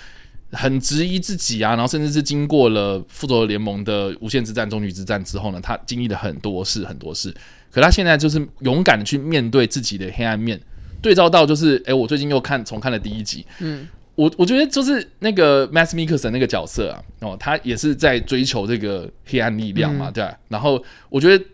[0.57, 7.33] 很质疑自己啊，然后甚至是经过了复仇者联盟的无限之战、终局之战之后呢，他经历了很多事，很多事。
[7.71, 10.61] 可他现在就是勇敢的去面对自己的黑暗面。
[11.03, 21.45] 对照到就是，诶，我最近又看重看了第一集，嗯，我我觉得就是那个 Max Mikkelsen 那个角色啊，哦，他也是在追求这个黑暗力量嘛，嗯对吧、然后我觉得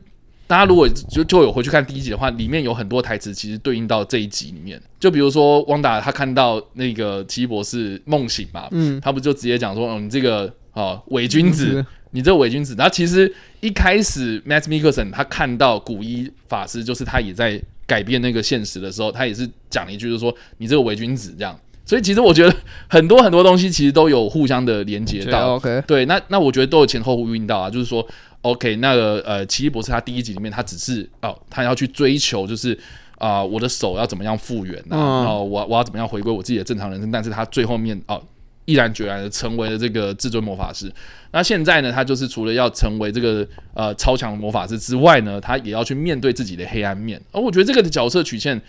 [0.52, 4.78] 大家如果就就有回去看第一集的话，里面有很多台词其实对应到这一集里面。
[5.00, 12.74] 就比如说汪达他看到那个奇异博士梦醒嘛，嗯，他不就直接讲说，哦，你这个哦伪君子，你这个伪君子。
[12.76, 21.58] 然后其实一开始 Matt Mikkelsen 他看到古一法师，就是他也在改变那个现实的时候，他也是讲了一句，就是说你这个伪君子这样。
[21.84, 22.54] 所以其实我觉得
[22.88, 25.58] 很多很多东西其实都有互相的连接到。
[25.86, 28.06] 对，那那我觉得都有前后呼应到啊，就是说
[28.42, 32.78] ，OK，那个呃，奇异博士他第一集里面他只是哦，他要去追求就是。
[33.18, 34.90] 啊、我的手要怎么样复原啊？
[34.90, 37.08] 嗯然后我我要怎么样回归我自己的正常人生？
[37.08, 38.20] 但是他最后面哦，
[38.64, 40.92] 毅然决然的成为了这个至尊魔法师。
[41.30, 47.22] 那现在呢，他就是除了要成为这个呃超强魔法师之外呢，他也要去面对自己的黑暗面。
[47.30, 48.60] 而我觉得这个的角色曲线，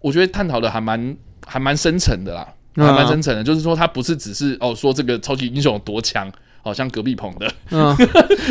[0.00, 3.44] 我觉得探讨的还蛮还蛮深层的啦，还蛮深层的。
[3.44, 6.28] 就是说，他不是只是哦说这个超级英雄有多强。
[6.62, 7.94] 好像隔壁棚的，嗯，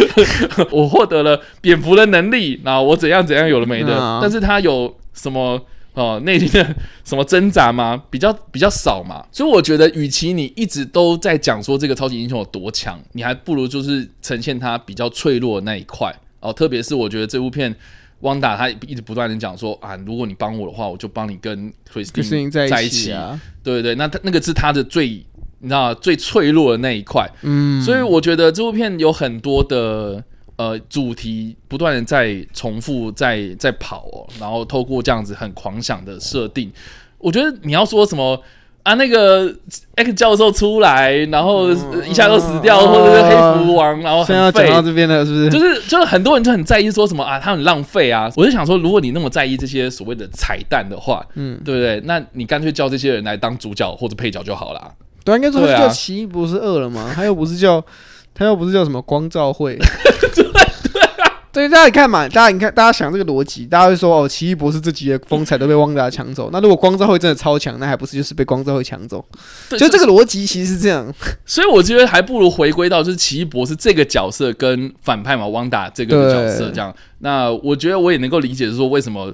[0.69, 5.59] 我获得了蝙蝠的能力，那我怎样怎样有了没的，嗯但是他有什么
[5.93, 8.01] 哦内心的什么挣扎吗？
[8.09, 16.51] 比较比较少嘛，所以我觉得，与其你一直都在讲说这个超级英雄有多强，你还不如就是呈现他比较脆弱的那一块哦。
[16.51, 17.73] 特别是我觉得这部片，
[18.21, 23.05] 汪达他一直不断的讲说啊，如果你帮我的话，我就帮你跟 Christine 在在一起。
[23.05, 25.25] 起啊，对对对，那他那个是他的最
[25.61, 27.29] 你知道最脆弱的那一块。
[27.43, 30.23] 嗯，所以我觉得这部片有很多的
[30.57, 36.71] 呃主题不断的在重复，在在跑哦，然后透过这样子很狂想的设定，
[37.17, 38.41] 我觉得你要说什么。
[38.83, 39.47] 啊，那个
[39.95, 45.49] X 教授出来，然后呃一下就死掉，嗯或者是黑蝠王，然后现在要，讲到这边了，是不是？
[45.51, 48.27] 就是就是很多人就很在意说什么啊，他很浪费啊。
[48.35, 52.01] 我就想说，如果你那么在意这些所谓的彩蛋的话，嗯，对不对？
[52.05, 54.91] 那你干脆叫这些人来当主角或者配角就好啦。
[55.23, 57.83] 对啊，应该说对啊叫奇异博士二了嘛，他又不是叫
[58.33, 59.77] 他又不是叫什么光照会。
[61.53, 66.49] 对，大家你看嘛，大家你看，大家想这个逻辑，大家会说哦，奇异博士这集的风采都被汪达抢走。
[66.53, 69.21] 那如果光照会真的超强，那还不是就是被光照会抢走？
[69.67, 71.13] 对就这个逻辑其实是这样。
[71.45, 76.95] 所以我觉得还不如回归到就是奇异博士这个角色跟反派嘛，汪达这个角色对这样。
[77.19, 79.29] 那我觉得我也能够理解，是说为什么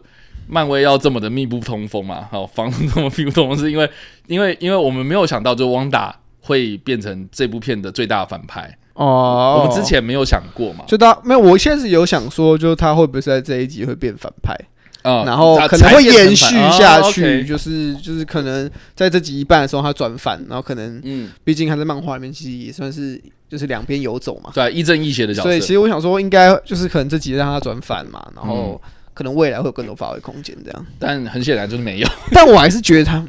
[0.48, 3.90] 漫威要这么的密不通风嘛，好，防这么密不通风，是因为
[4.28, 14.58] 因为因为我们没有想到，就汪达会变成这部片的最大反派，哦，我们之前没有想过嘛，就他没有，我现在是有想说，就是他会不会是在这一集会变反派，
[15.02, 30.86] 啊然后才可能会延续反下哦去就是就是可能在这集一半的时候他转反，然后可能嗯，毕竟他在漫画里面其实也算是就是两边游走嘛，对，亦正亦邪的角色，所以其实我想说，应该就是可能这集让他转反嘛，然后嗯可能未来会有更多发挥空间这样。
[31.00, 32.08] 但很显然就是没有。
[32.32, 33.26] 但我还是觉得他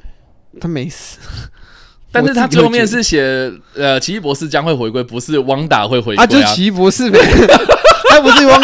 [0.60, 1.18] 他没死
[2.12, 7.18] 但是他最后面是写呃，奇异博士将会回归，不是汪达会回归啊，就是奇异博士呗，
[8.10, 8.60] 他不是汪。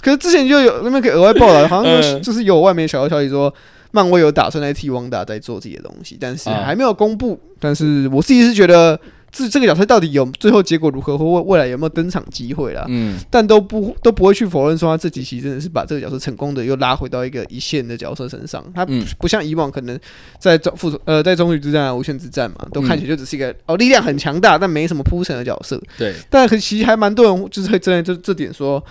[0.00, 3.52] 可是之前就有那边可以额外报道，好像嗯就是有外媒小道消息说，
[3.90, 7.40] 漫威有打算来替汪达在做自己的东西，但是啊还没有公布。
[7.58, 8.98] 但是我自己是觉得，
[9.34, 12.84] 这这个角色到底有最后结果如何，或未未来有没有登场机会啦？
[12.88, 18.64] 嗯，但都不都不会去否认说他这几期真的是把这个角色成功的又拉回到一个一线的角色身上。
[18.72, 19.98] 他嗯不像以往可能
[20.38, 25.80] 在中复呃在终局之战啊、无限之战嘛，都看起来就只是一个、嗯哦力量很强大但没什么铺陈的角色。
[25.98, 28.82] 对，但可其实还蛮多人就是会针对这这点说，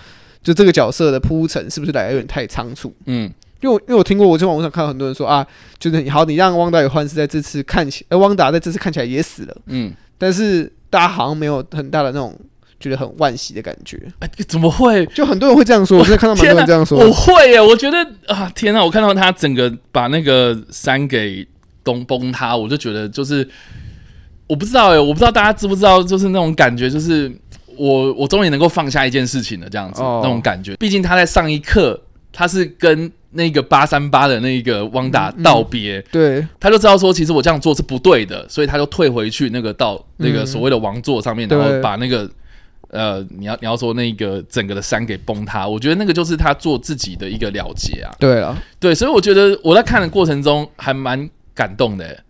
[0.42, 2.94] 就这个角色的铺陈是不是来得有点太仓促？
[3.06, 3.32] 嗯
[3.64, 5.44] 因为我因为我听过，我在网络上看到很多人说啊，
[5.78, 12.38] 就是你好，你让汪达与幻视在这次看起，呃，汪达在这次看起来也死了，嗯，但是大家好像没有很大的那种
[12.78, 13.98] 觉得很惋惜的感觉。
[14.18, 15.06] 哎，怎么会？
[15.06, 16.98] 就很多人会这样说，我真的看到蛮多人这样说。
[16.98, 17.96] 我会耶，我觉得
[18.26, 18.84] 啊，天哪！
[18.84, 21.46] 我看到他整个把那个山给
[21.82, 23.48] 东崩塌，我就觉得就是
[24.46, 27.32] 我不知道哎，我不知道大家知不知道，就是那种感觉，就是
[27.78, 30.76] 我我终于能够放下一件事情了，这样子、哦那种感觉。
[30.76, 31.98] 毕竟他在上一刻，
[32.34, 41.56] 他是跟那个八三八的那个汪达嗯道别，对，他就知道说，其实我这样做是不对的，所以他就退回去那个到那个所谓的王座上面，对。
[41.56, 42.28] 然后把那个
[42.88, 48.14] 呃，你要你要说那个整个的山给崩塌，我觉得那个就是他做自己的一个了结啊。
[48.18, 52.20] 对啊，对，所以我觉得我在看的过程中还蛮感动的欸。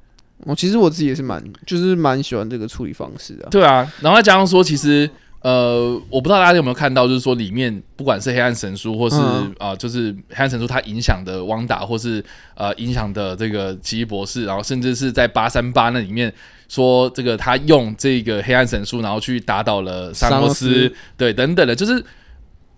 [0.46, 3.46] 我其实我自己也是蛮，就是蛮喜欢这个处理方式的。
[3.50, 5.08] 对啊，然后再加上说，其实
[5.44, 16.33] 呃，我不知道大家有没有看到，就是说里面不管是黑暗神书，或是啊、嗯呃就是黑暗神书它影响的汪达，或是呃影响的这个奇异博士，然后甚至是在八三八那里面
[16.66, 22.02] 说这个他用这个黑暗神书，然后去打倒了萨摩斯斯，对，等等的，就是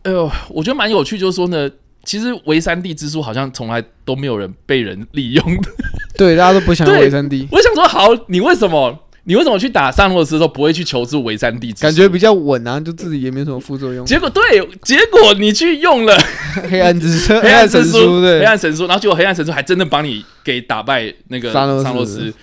[0.02, 1.70] 哎呦，我觉得蛮有趣，就是说呢。
[2.04, 5.70] 其实维三 D 之书好像从来都没有人被人利用的。
[6.16, 7.48] 对，大家都不想要对维三 D。
[7.50, 8.96] 我想说，好，你为什么
[9.28, 11.72] 你为什么去打萨诺斯的时候不会去求助维三 D？
[11.72, 14.06] 感觉比较稳啊，就自己也没什么副作用。
[14.06, 14.42] 结果对，
[14.82, 16.16] 结果你去用了
[16.70, 22.34] 黑暗之书，黑暗神书，对，黑暗神书，然后结果黑暗神书还真的帮你给打败那个萨诺斯斯。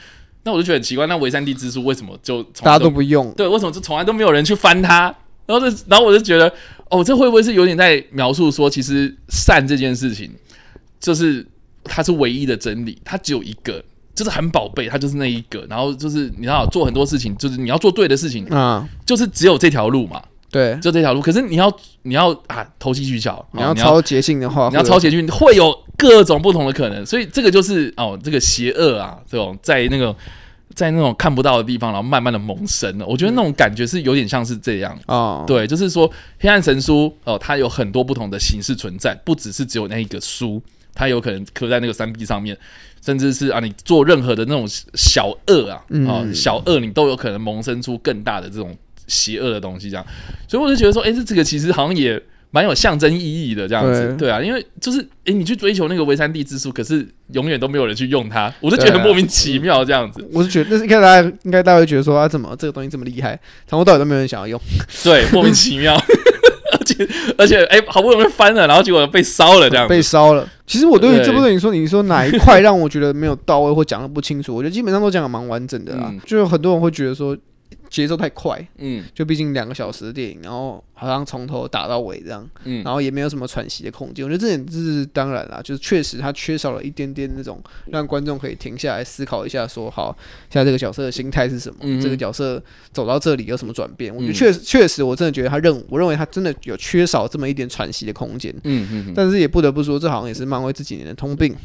[0.43, 3.31] 那我就觉得很奇怪，那维三 D 之书为什么就从大家来都不用。
[3.31, 3.47] 对？
[3.47, 5.03] 为什么就从来都没有人去翻它？
[5.45, 6.53] 然后就然后我就觉得，
[6.89, 10.29] 哦，这会不会是有点在描述说，其实善这件事情，
[10.99, 11.45] 就是
[11.85, 13.81] 它是唯一的真理，它只有一个，
[14.15, 15.65] 就是很宝贝，它就是那一个。
[15.69, 20.21] 然后就是你知道做很多事情，就是你要做对的事情，啊，就是只有这条路嘛，
[20.51, 21.21] 对，就这条路。
[21.21, 30.15] 可是你要你要啊投机取巧，你要哦超捷径的话，你要会超捷径，会有各种不同的可能，所以这个就是哦，这个邪恶啊，这种在那个
[30.75, 33.05] 在那种看不到的地方，然后慢慢的萌生了。
[33.05, 40.61] 我觉得那种感觉是有点像是这样，哦，对，就是说黑暗神书哦，它有很多不同的形式存在，不只是只有那一个书，
[40.93, 42.57] 它有可能刻在那个三壁上面，
[43.03, 48.75] 甚至是啊，你做任何的那种小恶啊，嗯哦，小恶你都有可能萌生出更大的这种
[49.07, 50.05] 邪恶的东西，这样，
[50.47, 52.21] 所以我就觉得说，哎、这这个其实好像也。
[52.55, 60.23] 蛮有象征意义的这样子，对对啊，因为就是诶，你去追求那个维三 D 之术，可是永远都没有人去用它，我就觉得莫名其妙这样子。
[60.31, 64.61] 我是觉得，那是应该大家应该大家会觉得说啊，怎么这个东西这么厉害，从头到底都没有人想要用。
[65.03, 66.01] 对，莫名其妙，而
[66.83, 69.87] 且而且哎、好不容易翻了，然后结果被烧了这样。
[69.87, 70.47] 被烧了。
[70.65, 76.07] 其实我对于这部电影说，你说哪一块让我觉得没有到位或讲的不清楚，我觉得基本上都讲的蛮完整的啦。
[76.09, 77.37] 嗯就有很多人会觉得说
[77.93, 84.25] 节奏太快，嗯就毕竟两个小时的电影，然后好像从头打到尾这样，嗯然后也没有什么喘息的空间。
[84.25, 90.17] 我觉得这点是当然啦，就是确实它缺少了一点点那种让观众可以停下来思考一下说好，
[90.49, 92.59] 现在这个角色的心态是什么，嗯这个角色
[92.91, 94.11] 走到这里有什么转变。
[94.11, 98.51] 我觉得嗯确实确实，我真的觉得他认，我认为他真的有缺少这么一点喘息的空间。
[98.63, 101.55] 嗯嗯嗯，但是也不得不说，这好像也是漫威这几年的通病。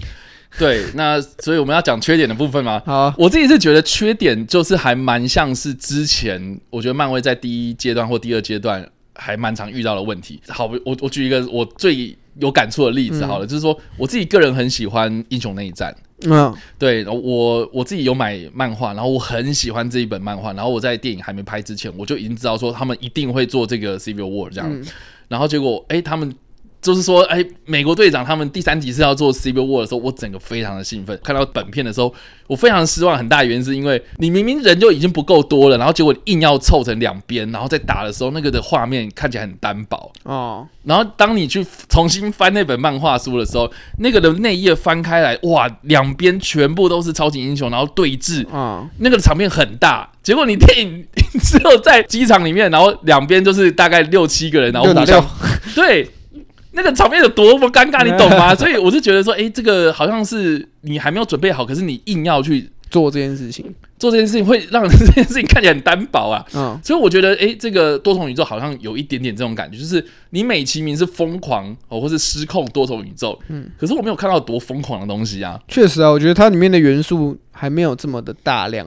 [0.59, 2.81] 对，那所以我们要讲缺点的部分吗？
[2.87, 10.41] 好啊，我自己是觉得缺点就是还蛮像是之前，我觉得漫威在第一阶段或第二阶段还蛮常遇到的问题。
[10.49, 15.95] 好，我我举一个我最有感触的例子好了，就是说我自己个人很喜欢英雄内战。
[16.27, 24.85] 嗯对我我自己有买漫画，然后我很喜欢这一本漫画，然后我在电影还没拍之前，我就已经知道说他们一定会做这个 Civil War 这样，嗯
[25.29, 26.35] 然后结果哎、他们
[26.81, 31.19] 就是说哎、美国队长他们第三集是要做 Civil War 的时候，我整个非常的兴奋。
[31.25, 32.15] 看到本片的时候，
[32.47, 40.13] 我非常失望，很大原因是因为你明明人就已经不够多了，然后结果你硬要凑成两边，然后再打的时候，那个的画面看起来很单薄。
[40.23, 50.09] 哦，然后当你去重新翻那本漫画书的时候，那个的内页翻开来，哇，两边全部都是超级英雄，然后对峙，啊，那个场面很大。
[50.23, 51.05] 结果你电影
[51.41, 55.27] 只有在机场里面，然后两边就是大概六七个人，然后打互相，
[55.75, 56.09] 对。
[56.79, 58.55] 那个场面有多么尴尬，你懂吗？
[58.57, 63.75] 所以我就觉得说，哎、这个好像是你还没有准备好，可是你硬要去做这件事情。
[63.99, 66.45] 做这件事情，会让这件事情看起来很单薄啊。
[66.55, 75.59] 嗯，所以我觉得，诶，这个多重宇宙好像有一点点这种感觉，就是你美其名是疯狂哦，或是失控多重宇宙，嗯，可是我没有看到多疯狂的东西啊。
[75.67, 78.87] 确实啊，我觉得它里面的元素还没有这么的大量。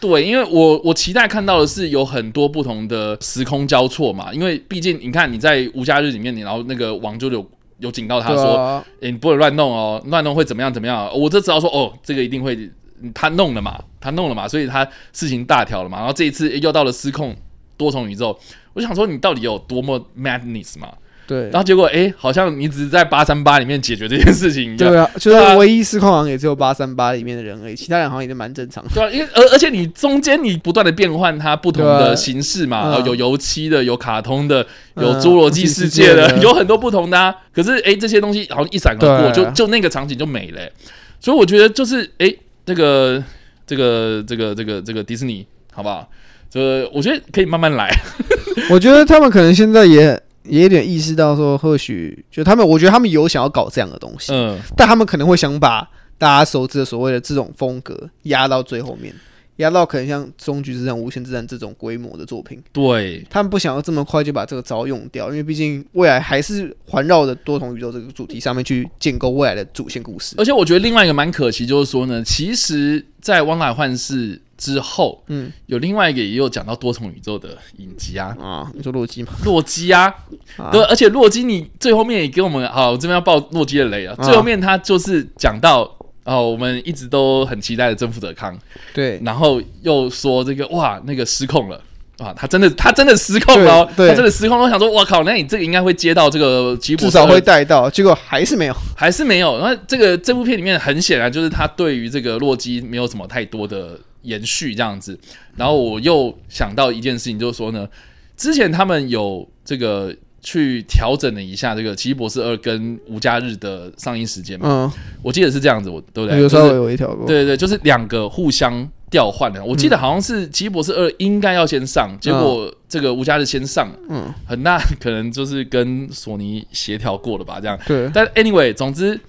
[0.00, 7.46] 对，因为我我期待看到的是有很多不同的时空交错嘛，因为毕竟你看你在无家日里面，你然后那个王就有
[7.78, 11.10] 有警告他说，对啊，诶，你不能乱弄哦，乱弄会怎么样怎么样。
[11.14, 12.56] 我就知道说，哦，这个一定会
[13.02, 15.98] 嗯他弄了嘛，他弄了嘛，所以他事情大条了嘛。
[15.98, 17.36] 然后这一次又到了失控
[17.76, 18.38] 多重宇宙，
[18.72, 20.88] 我想说你到底有多么 madness 嘛？
[21.30, 24.76] 对然，后结果诶，好像你只是在八三八里面解决这件事情一样。
[24.78, 28.90] 对啊，就是唯一失控好像也只有八三八里面的人而已，其他人好像也是蛮正常的。
[28.92, 34.66] 对啊，因为而而且你中间你不断的变换它不同的形式嘛，有油漆的，有卡通的，
[34.96, 37.32] 有嗯侏罗纪世界的，世界的有很多不同的啊。
[37.54, 40.72] 可是诶，这些东西好像一闪而过，对就就那个场景就没了欸、
[41.20, 43.22] 所以我觉得就是诶，这个
[43.64, 46.08] 这个这个这个这个迪士尼，好不好？
[46.50, 47.88] 这个我觉得可以慢慢来。
[48.68, 59.14] 我觉得他们可能现在也也有点意识到说，或许就他们，我觉得他们有想要搞这样的东西，嗯，但他们可能会想把大家熟知的所谓的这种风格压到最后面，
[59.56, 62.62] 压到可能像《终局之战》《无限之战》这种规模的作品。
[62.72, 70.34] 对，他们不想要这么快就把这个招用掉，因为毕竟未来还是环绕着多重宇宙这个主题上面去建构未来的主线故事。
[70.38, 75.50] 而且我觉得另外一个蛮可惜，就是说呢，其实，在《汪海幻视》之后，嗯。
[75.66, 79.32] 有另外一个也有讲到多重宇宙的影集啊，啊，你说洛基吗？
[79.44, 80.14] 洛基啊，
[80.56, 80.70] 啊。
[80.70, 84.22] 对，而且洛基你最后面也给我们，好，我这边要爆洛基的雷啊，啊。
[84.22, 85.96] 最后面他就是讲到。
[86.22, 88.56] 哦，我们一直都很期待的征服者康，
[88.92, 91.82] 对，然后又说这个哇，那个失控了。
[92.18, 94.08] 啊，他真的他真的失控了、哦，对对。
[94.10, 94.64] 他真的失控了。
[94.64, 98.74] 我想说，哇靠，那你这个应该会接到这个吉普至少会带到，结果还是没有。
[98.94, 99.58] 还是没有。
[99.60, 105.18] 那这个这部片里面很显然就是他对于这个洛基没有什么太多的延续这样子。
[105.56, 107.88] 然后我又想到一件事情，就是说呢，
[108.36, 116.40] 之前他们有这个去调整了一下这个《奇异博士二》跟《无家日》的上映时间嘛，嗯，我记得是这样子，我对不对？
[116.40, 117.26] 有稍就是微微调过。
[117.26, 119.62] 对对对，就是两个互相调换的。
[119.62, 127.78] 我记得好像是《奇异博士二》应该要先上，结果这个《无家日》先上，嗯，很大可能就是跟索尼协调过了吧，这样。
[127.86, 129.20] 对，但 anyway，总之，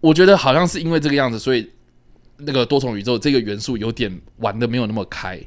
[0.00, 1.70] 我觉得好像是因为这个样子，所以
[2.38, 5.40] 那个多重宇宙这个元素有点玩的没有那么开。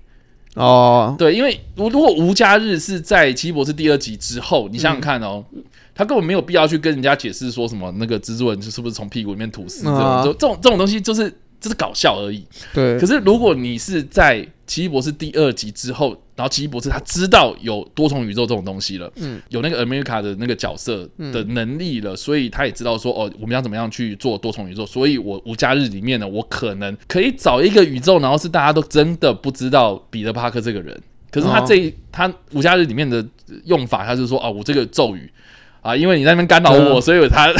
[0.56, 5.46] 哦，对，因为如如果无家日是在《奇异博士》第二集之后，你想想看哦，
[5.94, 12.44] 他根本没有必要去跟人家解释说什么那个蜘蛛人是不是从屁股里面吐丝这种，这种这种东西就是就是搞笑而已。
[12.74, 24.86] 对可，是如果你是在《奇异博士》第二集之后，然后奇异博士他知道有多重宇宙这种东西了，嗯，有那个 America 的那个角色的能力了，所以他也知道说哦，我们要怎么样去做多重宇宙。
[24.86, 30.98] 所以我无家日里面呢，我可能可以找一个宇宙，然后是大家都真的不知道彼得帕克这个人。
[31.32, 33.24] 可是他哦这一、他无家日里面的
[33.66, 35.30] 用法，他是说哦，我这个咒语
[35.82, 37.56] 啊，因为你在那边干扰我，嗯所以他也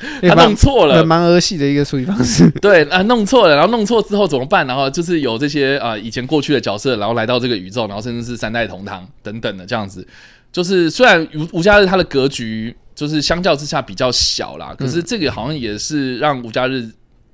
[0.28, 2.48] 他弄错了，蛮儿戏的一个处理方式。
[2.60, 4.66] 对啊，弄错了，然后弄错之后怎么办？
[4.66, 10.06] 然后就是有这些啊、以前过去的角色，然后来到这个宇宙，然后甚至是三代同堂等等的这样子。
[10.50, 16.88] 就是虽然吴吴家日他的格局就是相较之下比较小啦，可是这个好像也是让吴家日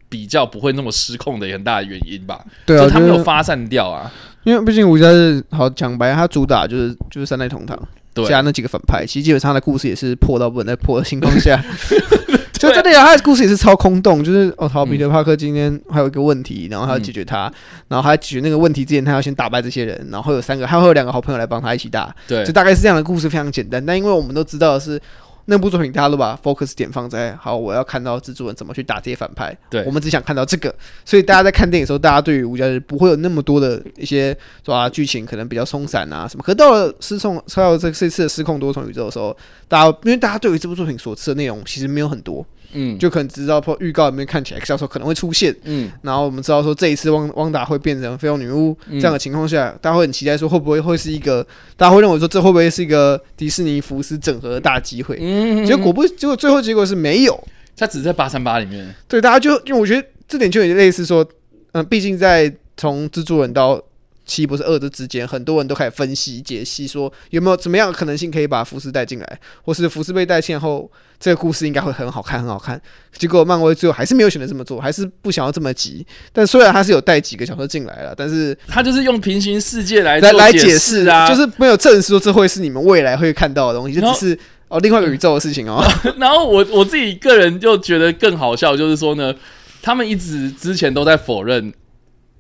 [0.08, 2.44] 比较不会那么失控的很大的原因吧。
[2.66, 4.12] 对啊，就它没有发散掉啊。
[4.42, 7.78] 因为毕竟吴家日好讲白，他主打就是就是三代同堂
[8.12, 11.58] 对加那几个反派，其实基本上他的故事也是破到不能再破的情况下，
[12.58, 17.52] 就真的呀，他的故事也是超空洞，就是哦，好，彼得帕克今天还有一个问题，然后他要解决他，
[17.88, 22.44] 然后他解决那个问题之前，他要先打败这些人，然后会有三个，他会有两个好朋友来帮他一起打，对。
[22.44, 23.84] 就大概是这样的故事，非常简单。
[23.84, 25.00] 但因为我们都知道的是，
[25.46, 29.56] 那部作品大家都把 focus 点放在好，我要看到蜘蛛人怎么去打这些反派。
[29.68, 30.74] 对我们只想看到这个，
[31.04, 36.42] 所以大家在看电影的时候，大家对于无家日不会有那么多的一些说啊剧情可能比较松散啊什么。
[36.42, 39.36] 可到了失控，到了这这次的失控多重宇宙的时候，
[39.68, 42.98] 大家因为大家对于这部作品所吃的内容其实没有很多，嗯。
[42.98, 45.90] 就可能只知道说预告里面看起来 X 教授可能会出现，嗯。
[46.02, 49.00] 然后我们知道说这一次汪汪达会变成绯红女巫嗯。
[49.00, 51.42] 这样的情况下，大家会很期待说会不会会是一个，
[51.76, 55.18] 大家会认为说这会不会是一个迪士尼福斯整合的大机会？
[55.20, 57.42] 嗯，结果果不，结果最后结果是没有。
[57.76, 61.26] 他只是在八三八里面，对，大家就因为我觉得这点就有点类似说，
[61.72, 63.82] 嗯、毕竟在从蜘蛛人到
[64.26, 72.80] 奇异博士二这之间，很多人都开始分析解析说有没有怎么样的可能性可以把福斯带进来，或是福斯被带进后，这个故事应该会很好看，很好看。
[73.12, 76.06] 结果漫威最后还是没有选择这么做，还是不想要这么急。
[76.32, 85.84] 但虽然他是有带几个角色进来了，但是 他就是用平行世界来来来解解释啊，就是没有证实说这会是你们未来会看到的东西，就只是哦另外一个宇宙的事情哦。
[86.18, 89.34] 然后我我自己个人就觉得更好笑，就是说呢，
[89.82, 91.72] 他们一直之前都在否认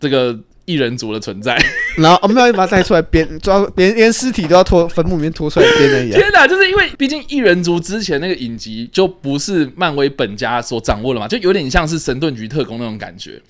[0.00, 1.56] 这个异人族的存在。
[1.96, 6.18] 然后我们要把它带出来编，抓连连尸体都要拖坟墓里面拖出来编而已、啊。
[6.18, 13.40] 天哪，就是因为毕竟异人族之前那个影集就不是漫威本家所掌握的嘛，就有点像是神盾局特工那种感觉。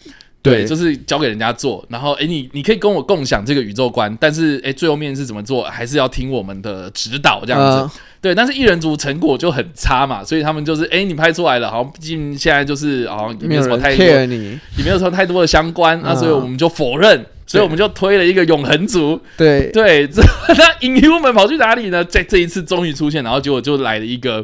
[0.44, 7.96] 对，就是交给人家做，然后诶，你你可以跟我共享这个宇宙观，但是诶，最后面是怎么做，还是要听我们的指导这样子。
[7.96, 19.20] 嗯对，但是艺人族成果就很差嘛，所以他们就是诶，你拍出来了，好像毕竟现在就是好像也没没有什么太多，你，也没有什么太多的相关，那、嗯所以我们就否认，所以我们就推了一个永恒族。
[19.36, 22.02] 对对， 这那 Inhuman 跑去哪里呢？
[22.02, 24.42] 在这一次终于出现，然后结果就来了一个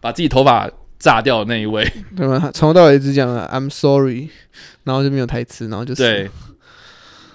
[0.00, 0.68] 把自己头发
[0.98, 1.88] 炸掉的那一位。
[2.16, 2.50] 对吗？
[2.52, 4.28] 从头到尾一直讲了 I'm sorry，
[4.84, 6.30] 然后就没有台词，然后就是对，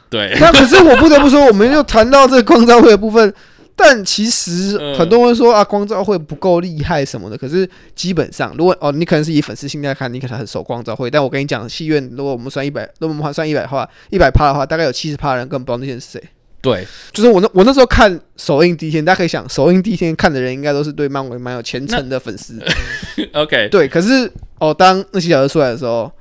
[0.10, 3.34] 对， 那可是我不得不说，我们又谈到这个光照会的部分，
[3.76, 7.38] 但其实嗯很多人说啊，光照会不够厉害什么的。
[7.38, 16.24] 可是基本上，如果哦，你可能是以粉丝心态看，你可能很熟光照会，但我跟你讲，戏院如果我们算一百，如果我们算一百话，一百趴的话，大概有七十趴人根本不知道那些人是谁。
[16.62, 22.60] 对，就是我那我那时候看首映第一天，大家可以想，首映第一天看的人应该都是对漫威蛮有虔诚的粉丝。
[23.32, 24.30] OK，对，可是
[24.60, 26.12] 哦，当那些角色出来的时候，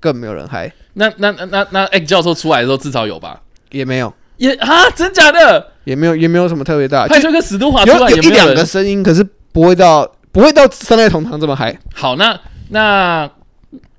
[0.00, 3.40] 更没有人嗨，那那那那那 X 教授出来的时候至少有吧？
[3.70, 5.72] 也没有，也啊，真假的？
[5.84, 8.64] 也没有，也没有什么特别大，派就跟史都华出来有有一两个。
[8.64, 12.38] 声音，可是不会到不会到三代同堂这么嗨，好，那
[12.70, 13.28] 那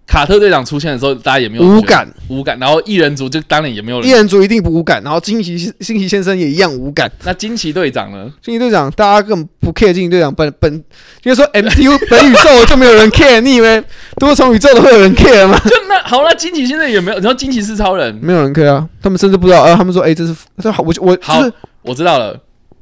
[0.10, 2.12] 卡特队长出现的时候，大家也没有无感。
[2.30, 4.18] 无感，然后异人族就当然也没有一人。
[4.18, 7.10] 人族一定不无感，然后惊奇惊奇先生也一样无感。
[7.24, 8.28] 那惊奇队长呢？
[8.42, 10.74] 惊奇队长大家根本不 care 惊奇队长本本，
[11.24, 13.84] 因为说 MCU 本宇宙就没有人 care，你以为
[14.18, 15.60] 多重宇宙都会有人 care 吗？
[15.70, 21.54] 就那好了，惊奇现在也没有，然后惊奇是超人，没有人 care 啊，他们甚至不知道，呃，他们说，哎、这是这好，我我就好是
[21.84, 22.36] 我知道了。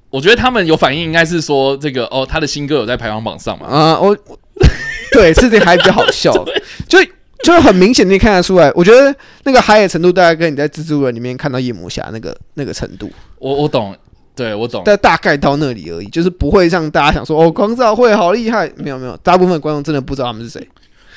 [0.10, 3.68] 我觉得他们有反应，应该是说这个哦，他的新歌有在排行榜上嘛？
[3.68, 4.40] 啊、我我
[5.14, 6.32] 对这点还比较好笑，
[6.88, 7.12] 就就
[7.44, 8.72] 就很明显，你看得出来。
[8.74, 13.96] 我觉得那个嗨的程度，大概跟你在蜘蛛人里面看到夜魔侠那个那个程度，我我懂，
[14.36, 14.82] 对我懂。
[14.84, 18.70] 但大概到那里而已，就是不会让大家想说哦，光照会好厉害。
[18.76, 20.68] 没有没有，大部分观众真的不知道他们是谁。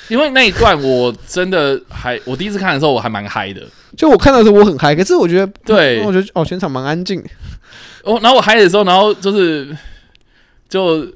[0.09, 3.63] 因为那一段我真的还，我第一次看的时候我还蛮嗨的。
[3.97, 7.23] 就我看到的时候我很嗨，可是我觉得，对，我觉得哦，全场蛮安静。
[8.05, 9.75] 哦，然后我嗨的时候，然后就是
[10.69, 11.07] 就。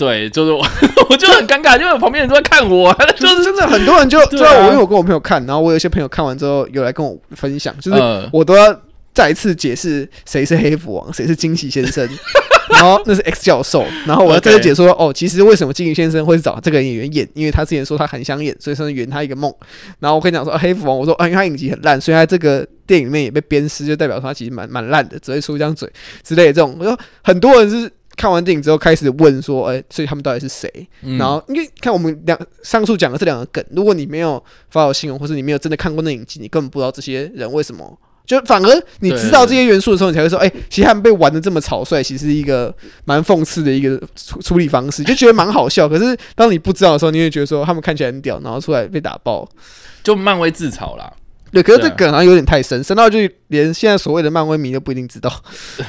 [0.00, 0.66] 对，就是我，
[1.10, 8.74] 我就很尴尬，因为旁边人都在看我，就是真的很多人就知道我，因为我跟我朋友看，然后我有些朋友看完之后有来跟我分享，就是我都要
[9.12, 12.08] 再次解释谁是黑蝠王，谁是惊喜先生，
[12.72, 19.54] 然后那是 X 教授，然后我要再次解说哦，其实为什么惊喜先生会找这个演员演，因为他之前说他很想演，所以说圆他一个梦。
[19.98, 25.86] 然后我跟你讲说黑蝠王，我说啊，因为他影集很烂，所以他这个电影里面也被鞭尸，就代表他其实蛮蛮烂的，只会出一张嘴
[26.22, 26.74] 之类的这种。
[26.78, 27.90] 我说很多人是。
[28.20, 30.70] 看完电影之后，开始问说：“哎，所以他们到底是谁？”
[31.18, 37.98] 然后，因为看我们两上述讲的这两个梗，如果你没有发到新闻，或是你没有真的看过那影集，你根本不知道这些人为什么。
[38.26, 42.72] 就反而你知道这些元素的时候，你才会说：“哎，其实他们被玩的这么草率，其实是一个
[43.06, 45.88] 蛮讽刺的一个处处理方式， 就觉得蛮好笑。
[45.88, 49.48] 可是当你不知道的时候，你会觉得说他们看起来很屌，然后出来被打爆，
[50.02, 51.10] 就漫威自嘲啦。
[51.52, 55.32] 对，可是这梗好像有点太深，深到就连现在所谓的漫威迷都不一定知道。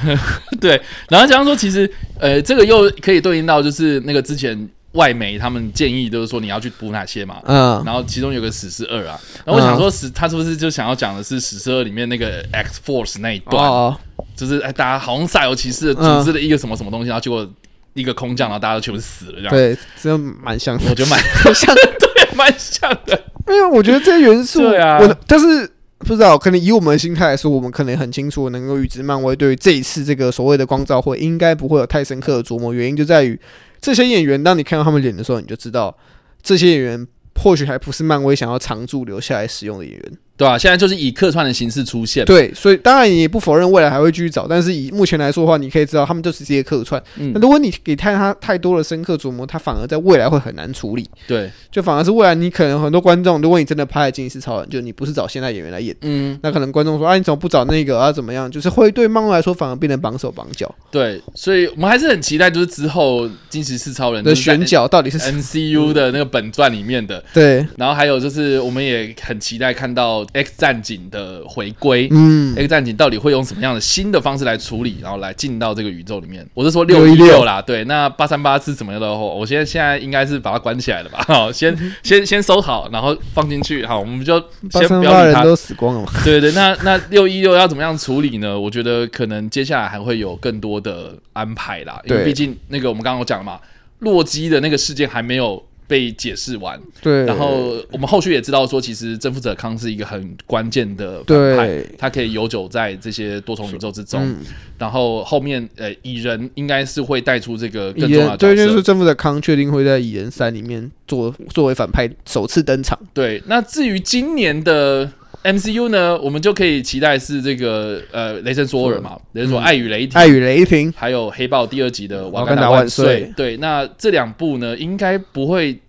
[0.60, 1.90] 对，然后假如说，其实
[2.20, 7.38] 呃，这个又可以对应到，就是那个之前外媒他们建议，就是说你要去补哪些嘛。
[7.46, 7.82] 嗯。
[7.86, 13.98] 然后其中有个史诗二啊，然后我想说，史他是不是就想要讲的是史诗二里面那个 X Force 那一段，哦
[14.36, 17.48] 就是哎，大家好像萨尤骑士组织了一个什么什么东西，然后结果
[17.94, 19.50] 一个空降，然后大家都全部死了，这样。
[19.52, 21.20] 对，这蛮像，我觉得蛮
[21.54, 22.01] 像，对，
[22.42, 23.24] 蛮像的。
[23.46, 25.70] 没有我觉得这些元素，我但是
[26.00, 32.74] 不知道，可能以我们的心态来说，我们可能很清楚能够预知漫威对于这一次这个所谓的光照会应该不会有太深刻的琢磨。
[32.74, 33.40] 原因就在于
[33.80, 35.96] 这些演员，当你看到他们脸的时候，你就知道
[36.42, 40.12] 这些演员或许还不是漫威想要常驻留下来使用的演员。
[40.42, 40.58] 对吧？
[40.58, 42.26] 现在就是以客串的形式出现。
[42.26, 47.02] 对，所以当然也不否认未来还会继续找，但是以目前来说的话，你可以知道他们就是这些客串。
[47.16, 51.08] 那如果你给太他太多的深刻琢磨，他反而在未来会很难处理。
[51.28, 58.12] 对，就反而是未来你可能很多观众，如果你真的拍了《惊奇超人》，就你不是找现代演员来演，嗯，那可能观众说啊，你怎么不找那个啊？
[58.12, 58.50] 怎么样？
[58.50, 60.74] 就是会对漫威来说反而变得绑手绑脚。
[60.90, 67.24] 对，所以我们还是很期待，就是之后《惊奇四超人》的选角到底是 MCU 的那个本传里面的。
[67.34, 71.02] 对，然后还有就是我们也很期待看到 X 战警。
[71.12, 76.48] 的回归，嗯，X 战警到底会用什么样的新的方式来处理，然后来进到这个宇宙里面？
[76.54, 79.12] 我是说六一六啦，对，那八三八是怎么样的？
[79.14, 81.22] 我现在现在应该是把它关起来了吧？
[81.28, 83.86] 好，先 先先收好，然后放进去。
[83.86, 84.40] 好，我们就
[84.72, 86.10] 先不要理他，都死光了。
[86.24, 88.58] 对对，那那六一六要怎么样处理呢？
[88.58, 93.60] 我觉得可能接下来还会有更多的安排啦，因为毕竟那个我们刚刚讲嘛，
[94.00, 95.62] 洛基的那个事件还没有。
[95.92, 104.34] 被解释完，对，然后我们后续也知道说，其实征服者康是一个很关键的反派，他可以游走在这些多重宇宙之中。
[104.78, 112.98] 然后后面呃，蚁人应该是会带出这个更重要的对，就是征服者康确定会在蚁人三里面作作为反派首次登场。
[113.14, 115.12] 对，那至于今年的。
[115.44, 123.32] MCU 呢，我们就可以期待是这个呃，雷神索尔嘛，雷神索爱与雷霆，爱与雷霆，还有黑豹第二集的瓦干达万岁。
[123.36, 125.80] 对，那这两部呢，应该不会，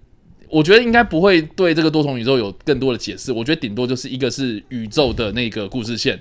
[0.48, 3.30] 我觉得应该不会对这个多重宇宙有更多的解释。
[3.30, 6.18] 我觉得顶多就是一个是宇宙的那个故事线。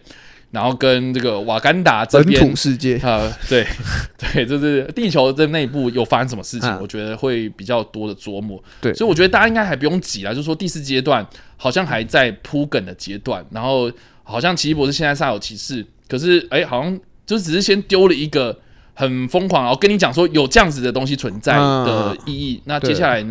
[0.51, 3.65] 然后跟这个瓦干达这边世界啊，对
[4.19, 8.61] 对，就是地球的内部有发生什么事情，我觉得会比较多的琢磨。
[8.81, 11.25] 对，所以我觉得大家应该还不用急了，就是说第四阶段
[11.55, 13.89] 好像还在铺梗的阶段，然后
[14.23, 18.59] 好像奇异博士现在煞有其事，可是哎，好像就只是先丢了一个
[18.93, 22.61] 很疯狂，然后跟你讲说有这样子的东西存在的意义。
[22.65, 23.25] 那接下来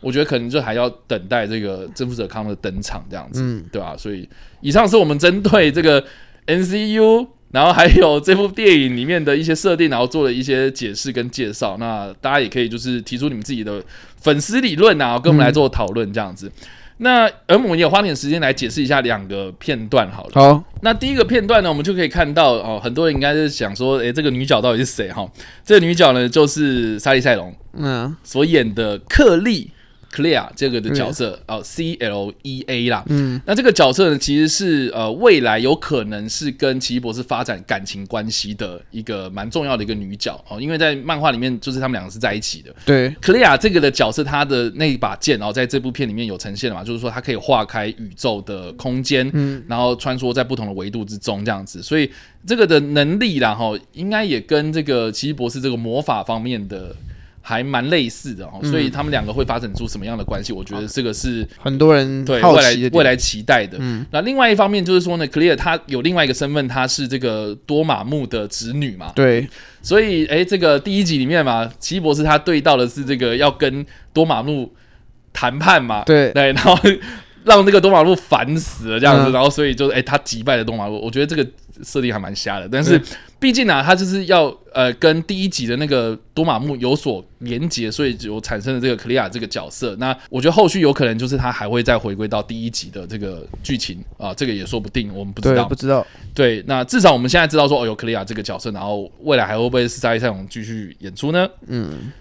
[0.00, 3.94] 我觉得可能就还要等待这个征服者康的登场这样子，对吧？
[3.94, 4.26] 所以
[4.62, 6.02] 以上是我们针对这个。
[6.46, 11.76] N C U，然后还有这部电影里面的一些设定，然后做了一些解释跟介绍。
[11.78, 13.82] 那大家也可以就是提出你们自己的
[14.20, 16.50] 粉丝理论啊，跟我们来做讨论这样子。
[16.98, 20.30] 那而我们也花点时间来解释一下两个片段好了。
[20.34, 25.28] 好，那第一个片段呢，我们就可以看到哦，很多人应该是想说，诶，这个女角到底是谁哈？
[25.64, 29.70] 这个女角呢，就是莎莉赛隆嗯所演的克利。
[30.12, 42.74] Clear 这个的角色哦，C L E A 啦，嗯，那这个角色呢，其实是呃未来有可能是跟奇异博士发展感情关系的一个蛮重要的一个女角哦，因为在漫画里面就是他们两个是在一起的。
[42.84, 52.10] 对，Clear 这个的角色，她的那一把剑，然后在这部片里面有呈现了嘛，就是说它可以化开宇宙的空间，嗯，然后穿梭在不同的维度之中这样子，所以
[52.46, 56.94] 这个的能力然后应该也跟这个奇异博士这个魔法方面的。
[57.42, 58.70] 还蛮类似的哦，嗯。
[58.70, 60.52] 所以他们两个会发展出什么样的关系？
[60.52, 63.76] 我觉得这个是很多人对未来未来期待的。
[63.80, 64.06] 嗯。
[64.10, 69.46] 那另外一方面就是说呢，Clear 他有另外一个身份，他是这个多玛木的侄女嘛，对。
[69.82, 74.72] 所以哎，这个第一集里面嘛，奇异博士他对到的是这个要跟多玛木
[75.32, 76.30] 谈判嘛，对。
[76.32, 76.78] 对，然后
[77.44, 81.46] 让那个多玛路烦死了这样子，嗯然后所以就是诶，他击败了多玛路，我觉得这个
[81.82, 83.08] 设定还蛮瞎的，但是对
[83.40, 89.96] 毕竟啊，他就是要呃跟第一集的那个多玛木有所连结，所以有产生了这个克利亚这个角色。
[89.96, 95.74] 那我觉得后续有可能就是他还会再回归到第一集的这个剧情啊，这个也说不定，我们不知道不。
[95.74, 101.48] 知道对，那至少我们现在知道说哦有克利亚这个角色，然后未来还会不会是在赛勇继续演出呢？
[101.66, 102.12] 嗯，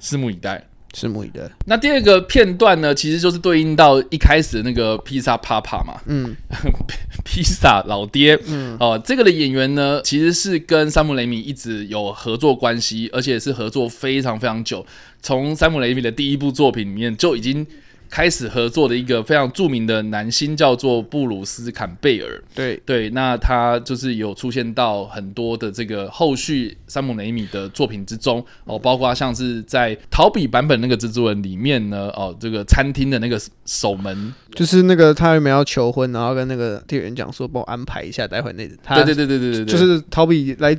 [0.00, 0.64] 拭目以待。
[0.92, 1.40] 拭目以待。
[1.66, 6.34] 那第二个片段呢，其实就是对应到一开始那个披萨帕帕嘛，嗯
[7.24, 14.84] 披萨老爹，嗯哦、这个的演员呢，其实是跟山姆雷米一直有合作关系，而且是合作非常非常久。
[15.22, 17.66] 从山姆雷米的第一部作品里面就已经
[18.10, 22.42] 开始合作的一个非常著名的男星，叫做布鲁斯坎贝尔。
[22.54, 22.76] 对。
[22.84, 40.76] 对，那他就是有出现到很多的这个后续山姆雷米的作品之中哦，包括像是在陶比版本那个蜘蛛人里面呢，哦，这个餐厅的那个守门，就是那个他原本要求婚，然后跟那个店员讲说帮我安排一下，待会那他对对对对对对对，就是逃避来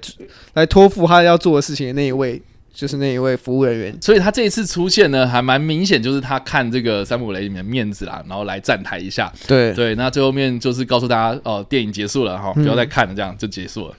[0.56, 2.42] 来托付他要做的事情的那一位，
[2.74, 3.98] 就是那一位服务人员。
[4.02, 9.32] 所以他这一次出现呢，还蛮明显，就是他看这个山姆雷米的面子啦，然后来站台一下。
[9.48, 13.96] 对对，那最后面就是告诉大家，哦，电影结束了哈，嗯不要再看了，这样就结束了。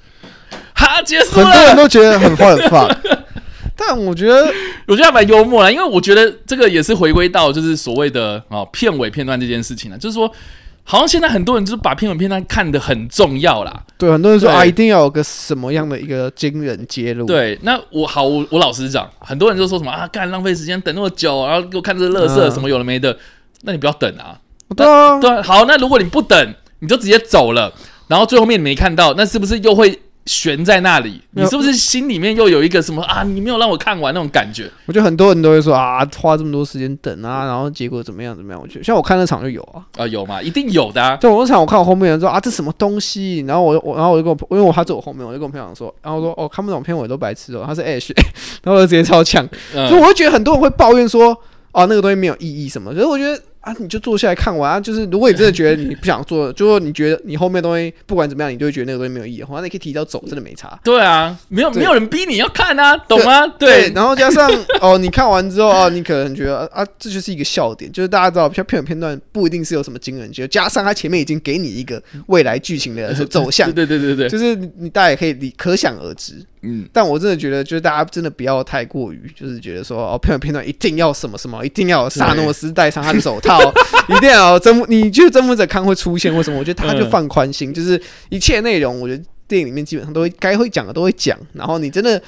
[0.74, 2.96] 哈，结束了很多人，都觉得很 what the fuck，
[3.76, 4.52] 但我觉得
[4.86, 10.30] 我觉得还蛮幽默啦，因为我觉得这个也是回归到就是所谓的哦片尾片段这件事情了，就是说，
[10.84, 13.82] 好像现在很多人就是把片尾片段看得很重要啦。
[13.96, 17.24] 对很多人说啊，一定要有个什么样的一个惊人揭露。
[17.24, 23.16] 对，那我好，我我老实讲，很多人就说什么啊，干浪费时间等那么久，然后给我看这个乐色嗯什么有的没的，
[23.62, 24.36] 那你不要等啊。
[24.76, 27.72] 对啊，对啊，好，那如果你不等，你就直接走了，
[28.08, 31.20] 然后最后面你没看到，那是不是又会悬在那里？
[31.32, 33.22] 你是不是心里面又有一个什么啊？
[33.22, 34.70] 你没有让我看完那种感觉？
[34.86, 38.60] 我觉得很多人都会说啊，花这么多时间等啊，然后结果怎么样怎么样？
[38.60, 40.40] 我觉得像我看那场就有啊，啊、有嘛？
[40.40, 41.16] 一定有的、啊。
[41.16, 43.40] 对我那场我看我后面人说啊，这什么东西？
[43.46, 48.12] 然后我我然后我就跟我因为我他坐我后面，我就跟我朋友讲说，然后我说哦看不懂片尾都白痴哦，他是 Ash，
[48.62, 51.36] 然后我就直接超呛，所以嗯，我就觉得很多人会抱怨说
[51.72, 53.42] 哦那个东西没有意义什么，可是我觉得。
[53.62, 54.80] 啊，你就坐下来看完啊！
[54.80, 60.78] 就是如果你真的觉得你不想做， 就说你觉得你后面东西不管怎么样，你就会觉得那个东西没有意义的话，那你可以提早走，真的没差。
[60.82, 63.46] 对啊，没有没有人逼你要看啊，懂吗？
[63.58, 64.50] 对，然后加上
[64.80, 76.34] 哦，你看完之后啊，你可能觉得啊，这就是一个笑点，就是大家知道，像片尾片段不一定是有什么惊人结，加上它前面已经给你一个未来剧情的 走向，对对对对对，就是你你大家也可以理可想而知。
[76.62, 83.58] 嗯，但我真的觉得，就是大家真的不要太过于，就是觉得说哦，片尾片段一定要什么什么，一定要有萨诺斯戴上他的手套，
[84.08, 86.34] 一定要征服，你觉得征服者康会出现？
[86.34, 86.58] 为什么？
[86.58, 92.22] 我觉得他就嗯放宽心，就是一切内容，我觉得电影里面基本上都会该会讲的都会讲，然后你真的。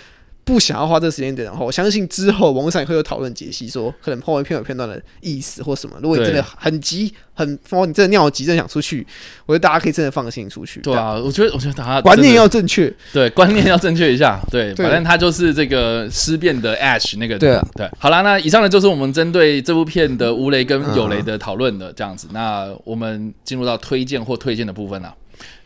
[0.45, 5.97] 不想要花这个时间点的话，我相信之后网络上也会有讨论解析，说可能后面片尾片段的意思或什么。
[6.03, 9.07] 如果你真的很急、很哦，你真的尿急，真的想出去，
[9.47, 10.81] 我觉得大家可以真的放心出去。
[10.81, 12.95] 对啊，我觉得我觉得大家观念要正确。
[13.13, 17.91] 对观念要正确一下，对，反正他就是这个尸变的 Ash 那个对啊对。
[17.99, 22.29] 好啦，那以上呢就是我们针对这部片的无雷跟有雷的讨论的这样子。
[22.33, 25.15] 那我们进入到推荐或推荐的部分了。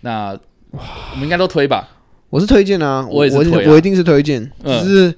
[0.03, 0.39] 那
[0.71, 1.89] 我们应该都推吧？
[2.31, 5.15] 我是推荐啊，我我也是啊我一定是推荐，嗯只是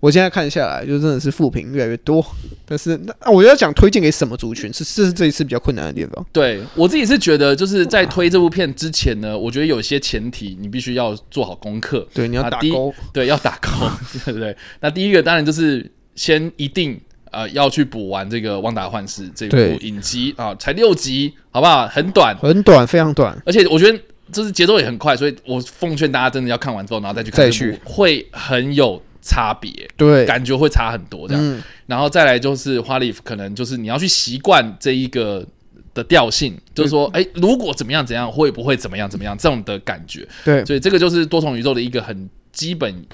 [0.00, 2.24] 我现在看下来，就真的是负评越来越多。
[2.66, 6.24] 但是那啊我要讲推荐给什么族群，是这是这一次比较困难的地方。
[6.32, 12.06] 对我自己是觉得，就是在推这部片之前呢，我觉得有些前提你必须要做好功课。
[12.14, 13.68] 对，你要打勾，对，要打勾，
[14.24, 14.56] 对不对？
[14.80, 16.98] 那第一个当然就是先一定
[17.30, 21.86] 呃要去补完这个《旺达幻视》这部影集啊，才六集，好不好？
[21.88, 23.36] 很短，很短，非常短。
[23.44, 23.98] 而且我觉得
[24.32, 31.42] 就是节奏也很快，所以我奉劝大家真的要看完之后，然后再去看再去会很有差别，对，感觉会差很多这样。
[31.42, 35.46] 嗯，然后再来就是花里可能就是你要去习惯这一个。
[35.92, 43.04] 的调性就是说，哎、如果怎么样怎样，会不会怎么样怎么样这种的感觉，对，所以这个就是多重宇宙的一个很基本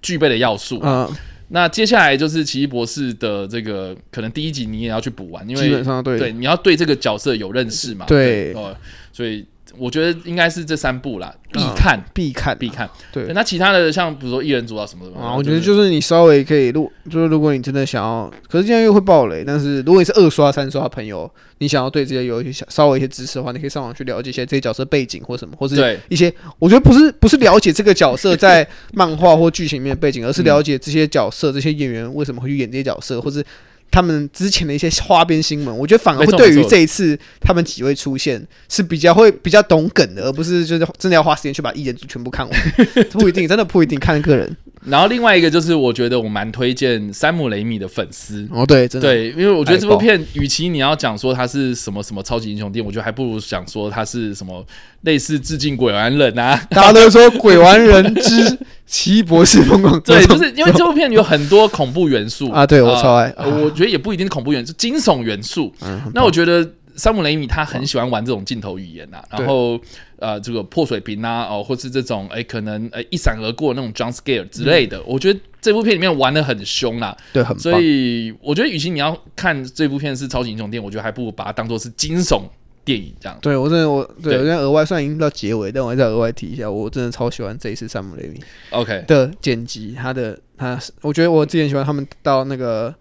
[0.00, 0.80] 具备的要素。
[0.82, 1.06] 嗯，
[1.48, 8.06] 那接下来就是奇异博士的这个，可能第一集你也要去补完，因为基本上对对你要对这个角色有认识嘛。
[8.06, 8.74] 对哦，
[9.12, 9.44] 所以
[9.78, 12.88] 我觉得应该是这三部啦，必看、必看必看。
[13.12, 19.44] 对对，那其他的像比如说一人组啊什么的啊，我觉得就是你稍微可以，如就是如果你真的想要，可是这样又会爆雷。
[19.44, 33.44] 但是如果你是二刷、三刷的朋友，你想要对这些有一些稍微一些知识的话，你可以上网去了解一些这些角色背景或什么，或是一些我觉得不是不是了解这个角色 在漫画或剧情里面的背景，而是了解这些角色、这些演员为什么会去演这些角色，或是
[33.92, 35.78] 他们之前的一些花边新闻。
[35.78, 42.60] 我觉得反而会对于这一次他们几位出现是比较会比较懂梗的，而不是就是真的要花时间去把一人组全部看完，
[43.12, 44.56] 不一定，真的不一定看个人。
[44.84, 48.46] 然后另外一个就是，我觉得我蛮推荐山姆雷米的粉丝。
[48.50, 54.64] 哦，对，真的，对，因为我觉得这部片，与其你要讲说它是什么什么超级英雄电影，我觉得还不如想说它是什么
[55.02, 56.60] 类似致敬鬼玩人啊。
[56.70, 63.32] 大家都说《鬼玩人之奇异博士疯狂》 对，就是因为这部片有很多恐怖元素啊，对我超爱。
[63.36, 65.72] 呃我觉得也不一定是恐怖元素，惊悚元素。
[65.82, 69.80] 嗯那我觉得山姆雷米他很喜欢玩这种镜头语言呐、然后
[70.18, 77.16] 呃，这个破水瓶啊，哦，或是这种哎，可能哎一闪而过那种 jump scare 之类的，我觉得这部片里面玩的很凶啦。
[77.32, 77.58] 对，很棒。
[77.58, 82.42] 所以我觉得，与其你要看这部片是超级英雄电影，我觉得还不如把它当做是惊悚
[82.84, 83.36] 电影这样。
[83.42, 88.40] 对我真的我对对我现在额外虽然已经到结尾，但我还再额外提一下，我真的超喜欢这一次山姆雷米
[88.70, 92.94] OK，的剪辑，他的他，我觉得我之前喜欢他们到那个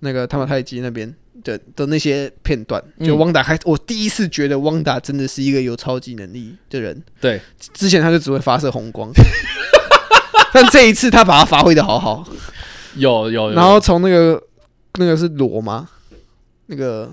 [0.00, 1.12] 那个他们太极那边
[1.42, 7.40] 的的那些片段，就嗯汪达开，我第一次觉得汪达真的是一个有超级能力的人，对，
[7.74, 9.10] 之前他就只会发射红光。
[10.54, 12.24] 但这一次他把它发挥的好好，
[12.96, 13.52] 有有有。
[13.52, 14.42] 然后从那个
[14.98, 15.88] 那个是螺吗？
[16.66, 17.10] 那个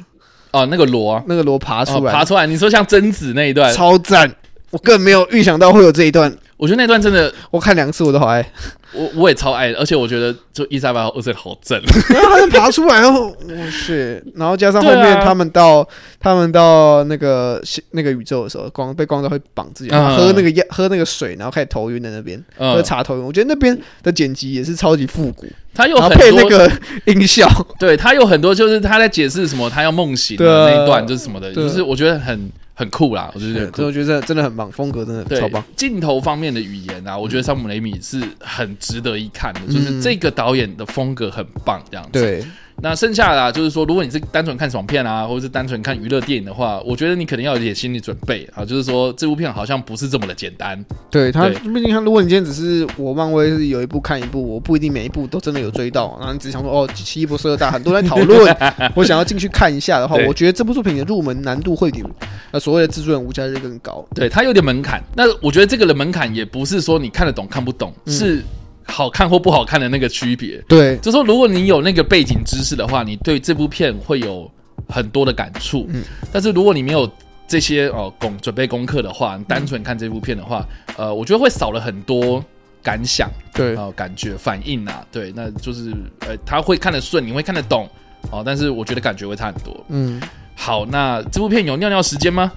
[0.52, 4.30] 哦，那个螺啊，那个螺爬出哦来，爬出来，你说像贞子那一段，超赞！
[4.72, 8.46] 我根本没有预想到会有这一段，我觉得那段真的，我看两次我都好爱。
[8.92, 11.80] 我我也超爱的，而且我觉得就伊莎白二世好正。
[12.10, 15.88] 然后他就爬出来，然后我去，然后加上后面他们到、
[16.20, 20.18] 他们到那个那个宇宙的时候，光被光照会绑自己，嗯。
[20.18, 23.24] 喝那个药喝那个水，然后开始头晕在那边、喝嗯，茶头晕。
[23.24, 26.70] 我觉得那边的剪辑也是超级复古，他有很多配那个
[27.06, 27.48] 音效，
[27.80, 33.78] 对他有很多就是他在解释什么，他要梦醒的那一段就是什么的，就是我觉得很很酷啦，我觉得对，很酷。
[33.80, 35.62] 这我觉得真的很棒，风格真的对超棒。
[35.76, 42.22] 镜头方面的语言啊，我觉得山姆雷米是很值得一看的，就是嗯这个导演的风格很棒，这样子。
[42.22, 42.46] 对，
[42.82, 50.84] 那剩下的啊，就是说，如果你是单纯看爽片啊，或者是单纯看娱乐电影的话，我觉得你可能要有一点心理准备啊，就是说这部片好像不是这么的简单。
[51.10, 58.56] 对他，毕竟他，如果你今天只是我漫威是有一部看一部，我不一定每一部都真的有追到，然后你只想说哦，奇异博士二大很多人在讨论，
[58.96, 62.04] 我想要进去看一下的话，我觉得这部作品的入门难度会比
[62.52, 64.06] 那所谓的制作人无家日更高。
[64.16, 65.04] 对，它有点门槛。
[65.16, 68.44] 那我觉得这个的门槛也不是说你看得懂看不懂，嗯是
[68.90, 70.62] 好看或不好看的那个区别。
[70.68, 74.50] 对，就说如果你有那个背景知识的话，你对这部片会有
[74.88, 75.86] 很多的感触。
[75.90, 77.10] 嗯但是如果你没有
[77.48, 80.66] 这些哦功准备功课的话，你单纯看这部片的话，
[80.98, 82.44] 呃，我觉得会少了很多
[82.84, 83.30] 感想。
[83.54, 87.90] 对，哦，感觉反应啊，对，那就是呃，他会看得顺，你会看得懂
[88.32, 89.86] 哦，但是我觉得感觉会差很多。
[89.90, 90.22] 嗯，
[90.56, 92.52] 好，那这部片有尿尿时间吗？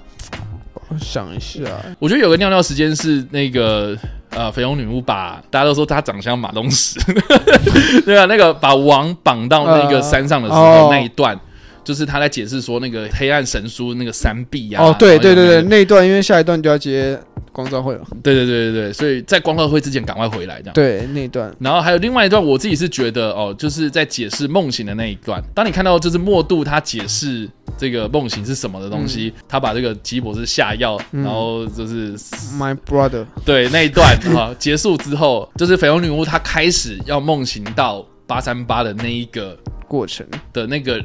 [0.89, 1.61] 我想一下，
[1.97, 3.97] 我觉得有个尿尿时间是那个
[4.35, 6.99] 呃，绯红女巫把大家都说她长相马东石，
[8.05, 11.39] 对啊，那个把王绑到那个山上的时候、那一段。
[11.85, 17.19] 就是他在解释说那个黑暗神书那个三臂呀、哦，对对对对，那一段因为下一段就要接
[17.53, 20.73] 光照会了，对对对对对，所以在光照会之前赶快回来这样。
[20.73, 25.41] 对那一段，然后还有另外一段，我自己是觉得哦，就是在解释梦醒的那一段。
[25.53, 27.47] 当你看到就是莫度他解释
[27.77, 32.17] 这个梦醒是什么的东西，他把这个奇异博士下药，嗯然后就是
[32.57, 40.99] My brother，对那一段啊 结束之后，就是绯红女巫她开始要梦醒到八三八的那一个过程，的那个。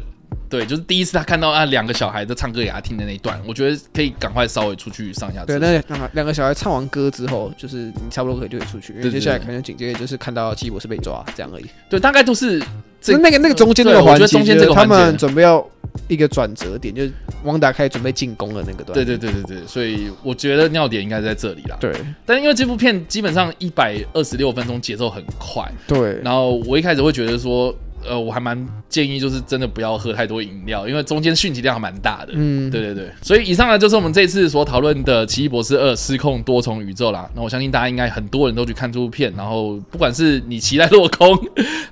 [0.48, 5.58] 对，就是第一次他看到啊两个小孩在唱歌给他听的那一段，我觉得可以赶快稍微出去上一下对。
[5.58, 11.66] 那两个两个小孩唱完歌之后，就是你差不多可以就可以出去，因为接下来可能紧接着就是看到奇异博士被抓这样而已。
[11.90, 12.58] 对，大概都是
[13.00, 15.64] 这那那个那个中间那个环节，中间这个就是他们准备要
[16.08, 17.12] 一个转折点，就是
[17.44, 18.94] 汪达开始准备进攻的那个段。
[18.94, 21.76] 对对对对对，所以我觉得尿点应该在这里啦。
[21.78, 21.92] 对
[22.24, 27.74] 但因为这部片基本上一百二十六分钟，节奏很快，对然后我一开始会觉得说，
[28.08, 32.32] 呃，我还蛮建议就是真的不要喝太多饮料，因为中间讯息量还蛮大的。
[32.34, 37.28] 嗯，对对对，所以以上呢就是我们这次所讨论的《奇异博士二：失控多重宇宙》啦。
[37.34, 41.38] 那我相信大家应该很多人都去看这部片，然后不管是你期待落空，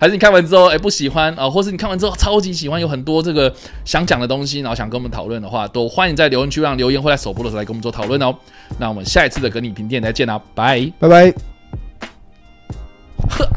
[0.00, 3.54] 还是你看完之后哎不喜欢啊、或是你看完之后超级喜欢，有很多这个
[3.84, 8.34] 想讲的东西，然后想跟我们讨论的话，都欢迎在留言区让留言或在首播的时候来跟我们做讨论哦。
[8.78, 10.90] 那我们下一次的跟你评电再见啦，拜。
[10.98, 11.34] 拜拜。
[13.28, 13.48] 呵